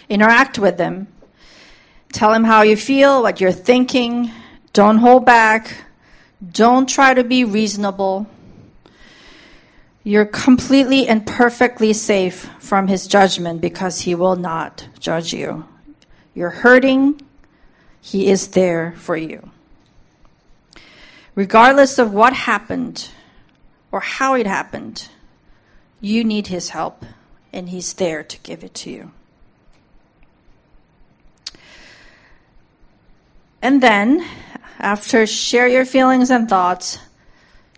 Interact 0.09 0.59
with 0.59 0.77
him. 0.77 1.07
Tell 2.13 2.33
him 2.33 2.43
how 2.43 2.63
you 2.63 2.77
feel, 2.77 3.23
what 3.23 3.41
you're 3.41 3.53
thinking. 3.53 4.33
Don't 4.73 4.99
hold 4.99 5.25
back. 5.25 5.85
Don't 6.53 6.89
try 6.89 7.15
to 7.15 7.25
be 7.25 7.45
reasonable. 7.45 8.27
You're 10.03 10.27
completely 10.27 11.09
and 11.09 11.27
perfectly 11.27 11.93
safe 11.93 12.51
from 12.59 12.89
his 12.89 13.07
judgment 13.07 13.61
because 13.61 14.03
he 14.03 14.15
will 14.15 14.37
not 14.37 14.89
judge 14.99 15.33
you. 15.33 15.67
You're 16.35 16.51
hurting, 16.51 17.21
he 18.01 18.27
is 18.27 18.49
there 18.49 18.95
for 18.99 19.17
you. 19.17 19.51
Regardless 21.35 21.99
of 21.99 22.13
what 22.13 22.33
happened, 22.33 23.09
or 23.95 24.01
how 24.01 24.35
it 24.35 24.45
happened, 24.45 25.09
you 26.01 26.25
need 26.25 26.49
His 26.49 26.71
help, 26.71 27.05
and 27.53 27.69
He's 27.69 27.93
there 27.95 28.25
to 28.25 28.39
give 28.41 28.65
it 28.65 28.75
to 28.75 28.91
you. 28.91 29.13
And 33.63 33.81
then, 33.81 34.27
after 34.79 35.27
share 35.27 35.69
your 35.69 35.85
feelings 35.85 36.31
and 36.31 36.49
thoughts, 36.49 36.99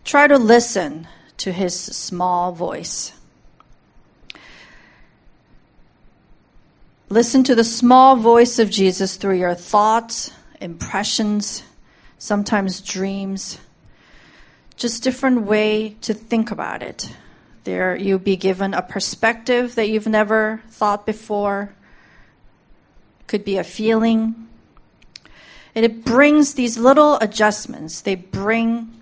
try 0.04 0.26
to 0.26 0.38
listen 0.38 1.06
to 1.38 1.52
His 1.52 1.78
small 1.78 2.52
voice. 2.52 3.12
Listen 7.08 7.44
to 7.44 7.54
the 7.54 7.64
small 7.64 8.16
voice 8.16 8.58
of 8.58 8.70
Jesus 8.70 9.16
through 9.16 9.38
your 9.38 9.54
thoughts, 9.54 10.32
impressions, 10.60 11.62
sometimes 12.18 12.80
dreams 12.80 13.58
just 14.76 15.02
different 15.02 15.42
way 15.42 15.96
to 16.02 16.12
think 16.12 16.50
about 16.50 16.82
it. 16.82 17.10
There 17.64 17.96
you'll 17.96 18.18
be 18.18 18.36
given 18.36 18.74
a 18.74 18.82
perspective 18.82 19.74
that 19.74 19.88
you've 19.88 20.06
never 20.06 20.62
thought 20.68 21.06
before. 21.06 21.74
Could 23.26 23.44
be 23.44 23.56
a 23.56 23.64
feeling. 23.64 24.45
And 25.76 25.84
it 25.84 26.06
brings 26.06 26.54
these 26.54 26.78
little 26.78 27.18
adjustments. 27.18 28.00
They 28.00 28.14
bring 28.14 28.98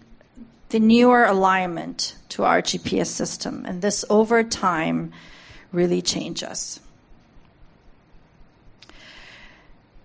the 0.70 0.80
newer 0.80 1.24
alignment 1.24 2.16
to 2.30 2.42
our 2.42 2.60
GPS 2.60 3.06
system. 3.06 3.64
And 3.64 3.80
this 3.80 4.04
over 4.10 4.42
time 4.42 5.12
really 5.70 6.02
changes. 6.02 6.80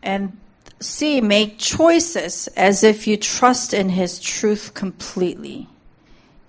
And 0.04 0.38
C, 0.80 1.22
make 1.22 1.58
choices 1.58 2.48
as 2.50 2.84
if 2.84 3.08
you 3.08 3.18
trust 3.18 3.74
in 3.74 3.90
His 3.90 4.20
truth 4.20 4.76
completely, 4.76 5.68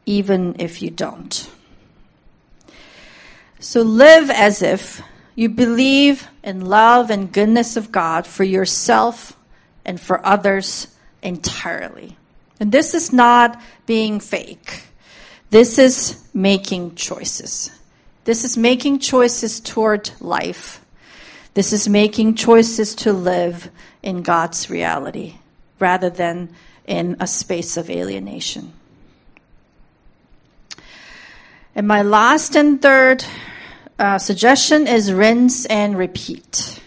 even 0.04 0.54
if 0.58 0.82
you 0.82 0.90
don't. 0.90 1.48
So 3.58 3.80
live 3.80 4.28
as 4.28 4.60
if 4.60 5.00
you 5.34 5.48
believe 5.48 6.28
in 6.44 6.66
love 6.66 7.08
and 7.08 7.32
goodness 7.32 7.78
of 7.78 7.90
God 7.90 8.26
for 8.26 8.44
yourself 8.44 9.34
and 9.84 10.00
for 10.00 10.24
others 10.24 10.88
entirely. 11.22 12.16
And 12.58 12.72
this 12.72 12.94
is 12.94 13.12
not 13.12 13.60
being 13.86 14.20
fake. 14.20 14.82
This 15.50 15.78
is 15.78 16.22
making 16.34 16.94
choices. 16.94 17.70
This 18.24 18.44
is 18.44 18.56
making 18.56 18.98
choices 19.00 19.60
toward 19.60 20.10
life. 20.20 20.84
This 21.54 21.72
is 21.72 21.88
making 21.88 22.34
choices 22.34 22.94
to 22.96 23.12
live 23.12 23.70
in 24.02 24.22
God's 24.22 24.70
reality 24.70 25.34
rather 25.78 26.10
than 26.10 26.54
in 26.86 27.16
a 27.18 27.26
space 27.26 27.76
of 27.76 27.90
alienation. 27.90 28.72
And 31.74 31.88
my 31.88 32.02
last 32.02 32.56
and 32.56 32.80
third 32.80 33.24
uh, 33.98 34.18
suggestion 34.18 34.86
is 34.86 35.12
rinse 35.12 35.66
and 35.66 35.96
repeat. 35.96 36.80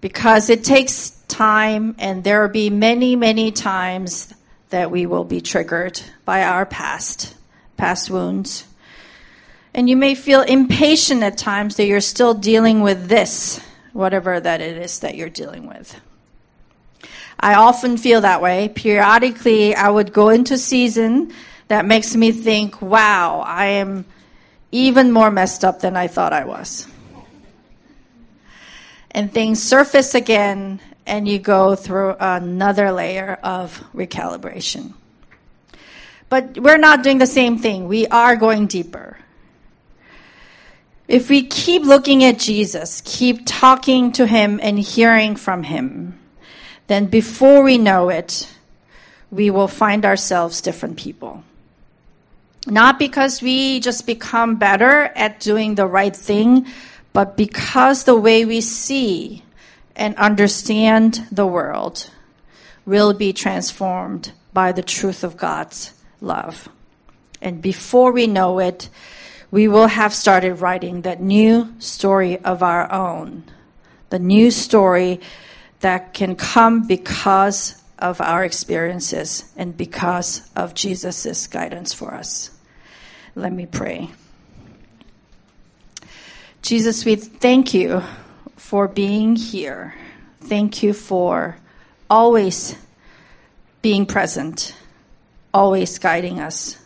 Because 0.00 0.50
it 0.50 0.64
takes 0.64 1.10
time, 1.34 1.94
and 1.98 2.22
there 2.22 2.42
will 2.42 2.52
be 2.52 2.70
many, 2.70 3.16
many 3.16 3.50
times 3.50 4.32
that 4.70 4.90
we 4.90 5.06
will 5.06 5.24
be 5.24 5.40
triggered 5.40 6.00
by 6.24 6.44
our 6.44 6.64
past, 6.64 7.34
past 7.76 8.10
wounds. 8.10 8.64
And 9.72 9.88
you 9.88 9.96
may 9.96 10.14
feel 10.14 10.42
impatient 10.42 11.22
at 11.22 11.36
times 11.36 11.76
that 11.76 11.86
you're 11.86 12.00
still 12.00 12.34
dealing 12.34 12.80
with 12.80 13.08
this 13.08 13.60
whatever 13.92 14.40
that 14.40 14.60
it 14.60 14.76
is 14.76 14.98
that 15.00 15.16
you're 15.16 15.30
dealing 15.30 15.66
with. 15.66 16.00
I 17.38 17.54
often 17.54 17.96
feel 17.96 18.20
that 18.20 18.42
way. 18.42 18.68
Periodically, 18.68 19.74
I 19.74 19.88
would 19.88 20.12
go 20.12 20.28
into 20.28 20.58
season 20.58 21.32
that 21.68 21.86
makes 21.86 22.14
me 22.14 22.32
think, 22.32 22.82
wow, 22.82 23.40
I 23.46 23.66
am 23.66 24.04
even 24.72 25.12
more 25.12 25.30
messed 25.30 25.64
up 25.64 25.80
than 25.80 25.96
I 25.96 26.08
thought 26.08 26.32
I 26.32 26.44
was. 26.44 26.88
And 29.12 29.32
things 29.32 29.62
surface 29.62 30.14
again, 30.14 30.80
and 31.06 31.28
you 31.28 31.38
go 31.38 31.74
through 31.74 32.16
another 32.18 32.90
layer 32.92 33.38
of 33.42 33.82
recalibration. 33.94 34.94
But 36.28 36.58
we're 36.58 36.78
not 36.78 37.02
doing 37.02 37.18
the 37.18 37.26
same 37.26 37.58
thing. 37.58 37.86
We 37.86 38.06
are 38.08 38.36
going 38.36 38.66
deeper. 38.66 39.18
If 41.06 41.28
we 41.28 41.46
keep 41.46 41.82
looking 41.82 42.24
at 42.24 42.38
Jesus, 42.38 43.02
keep 43.04 43.42
talking 43.44 44.12
to 44.12 44.26
him 44.26 44.58
and 44.62 44.78
hearing 44.78 45.36
from 45.36 45.64
him, 45.64 46.18
then 46.86 47.06
before 47.06 47.62
we 47.62 47.76
know 47.76 48.08
it, 48.08 48.48
we 49.30 49.50
will 49.50 49.68
find 49.68 50.04
ourselves 50.04 50.60
different 50.60 50.96
people. 50.96 51.44
Not 52.66 52.98
because 52.98 53.42
we 53.42 53.80
just 53.80 54.06
become 54.06 54.56
better 54.56 55.12
at 55.14 55.40
doing 55.40 55.74
the 55.74 55.86
right 55.86 56.16
thing, 56.16 56.66
but 57.12 57.36
because 57.36 58.04
the 58.04 58.16
way 58.16 58.46
we 58.46 58.62
see 58.62 59.42
and 59.96 60.16
understand 60.16 61.26
the 61.30 61.46
world 61.46 62.10
will 62.84 63.14
be 63.14 63.32
transformed 63.32 64.32
by 64.52 64.72
the 64.72 64.82
truth 64.82 65.24
of 65.24 65.36
God's 65.36 65.92
love. 66.20 66.68
And 67.40 67.60
before 67.60 68.12
we 68.12 68.26
know 68.26 68.58
it, 68.58 68.88
we 69.50 69.68
will 69.68 69.86
have 69.86 70.14
started 70.14 70.54
writing 70.54 71.02
that 71.02 71.20
new 71.20 71.74
story 71.78 72.38
of 72.38 72.62
our 72.62 72.90
own, 72.90 73.44
the 74.10 74.18
new 74.18 74.50
story 74.50 75.20
that 75.80 76.14
can 76.14 76.34
come 76.34 76.86
because 76.86 77.80
of 77.98 78.20
our 78.20 78.44
experiences 78.44 79.44
and 79.56 79.76
because 79.76 80.48
of 80.56 80.74
Jesus' 80.74 81.46
guidance 81.46 81.92
for 81.92 82.14
us. 82.14 82.50
Let 83.34 83.52
me 83.52 83.66
pray. 83.66 84.10
Jesus, 86.62 87.04
we 87.04 87.16
thank 87.16 87.74
you 87.74 88.02
for 88.64 88.88
being 88.88 89.36
here. 89.36 89.94
Thank 90.40 90.82
you 90.82 90.94
for 90.94 91.58
always 92.08 92.74
being 93.82 94.06
present, 94.06 94.74
always 95.52 95.98
guiding 95.98 96.40
us, 96.40 96.78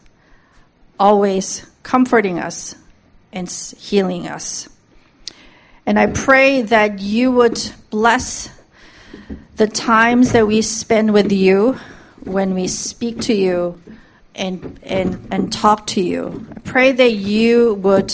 always 0.99 1.71
comforting 1.85 2.41
us 2.41 2.75
and 3.33 3.49
healing 3.49 4.27
us. 4.27 4.69
And 5.87 6.01
I 6.01 6.07
pray 6.09 6.63
that 6.63 6.99
you 6.99 7.31
would 7.31 7.61
bless 7.91 8.51
the 9.55 9.69
times 9.69 10.33
that 10.33 10.49
we 10.49 10.63
spend 10.63 11.13
with 11.15 11.31
you 11.31 11.79
when 12.25 12.55
we 12.55 12.67
speak 12.67 13.21
to 13.21 13.33
you 13.33 13.81
and, 14.35 14.81
and, 14.83 15.29
and 15.31 15.53
talk 15.53 15.87
to 15.95 16.01
you. 16.01 16.45
I 16.57 16.59
pray 16.59 16.91
that 16.91 17.13
you 17.13 17.75
would 17.75 18.13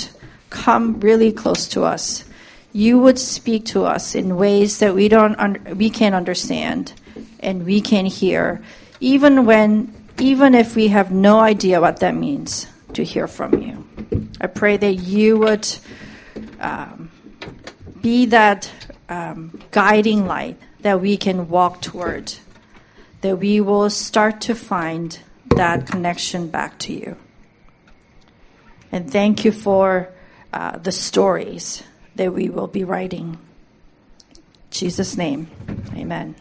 come 0.50 1.00
really 1.00 1.32
close 1.32 1.66
to 1.68 1.84
us. 1.84 2.26
You 2.74 2.98
would 2.98 3.20
speak 3.20 3.66
to 3.66 3.84
us 3.84 4.16
in 4.16 4.34
ways 4.34 4.80
that 4.80 4.96
we 4.96 5.06
don't 5.06 5.38
un- 5.38 5.76
we 5.78 5.90
can't 5.90 6.14
understand 6.14 6.92
and 7.38 7.64
we 7.64 7.80
can 7.80 8.04
hear, 8.04 8.64
even 8.98 9.46
when 9.46 9.94
even 10.18 10.56
if 10.56 10.74
we 10.74 10.88
have 10.88 11.12
no 11.12 11.38
idea 11.38 11.80
what 11.80 12.00
that 12.00 12.16
means 12.16 12.66
to 12.94 13.04
hear 13.04 13.28
from 13.28 13.62
you. 13.62 13.86
I 14.40 14.48
pray 14.48 14.76
that 14.76 14.94
you 14.94 15.38
would 15.38 15.68
um, 16.58 17.12
be 18.02 18.26
that 18.26 18.68
um, 19.08 19.60
guiding 19.70 20.26
light 20.26 20.58
that 20.80 21.00
we 21.00 21.16
can 21.16 21.48
walk 21.48 21.80
toward, 21.80 22.34
that 23.20 23.36
we 23.38 23.60
will 23.60 23.88
start 23.88 24.40
to 24.42 24.54
find 24.56 25.16
that 25.54 25.86
connection 25.86 26.48
back 26.48 26.76
to 26.80 26.92
you. 26.92 27.16
And 28.90 29.08
thank 29.08 29.44
you 29.44 29.52
for 29.52 30.08
uh, 30.52 30.78
the 30.78 30.92
stories 30.92 31.84
that 32.16 32.32
we 32.32 32.48
will 32.48 32.66
be 32.66 32.84
writing. 32.84 33.38
In 34.34 34.42
Jesus' 34.70 35.16
name, 35.16 35.48
amen. 35.94 36.34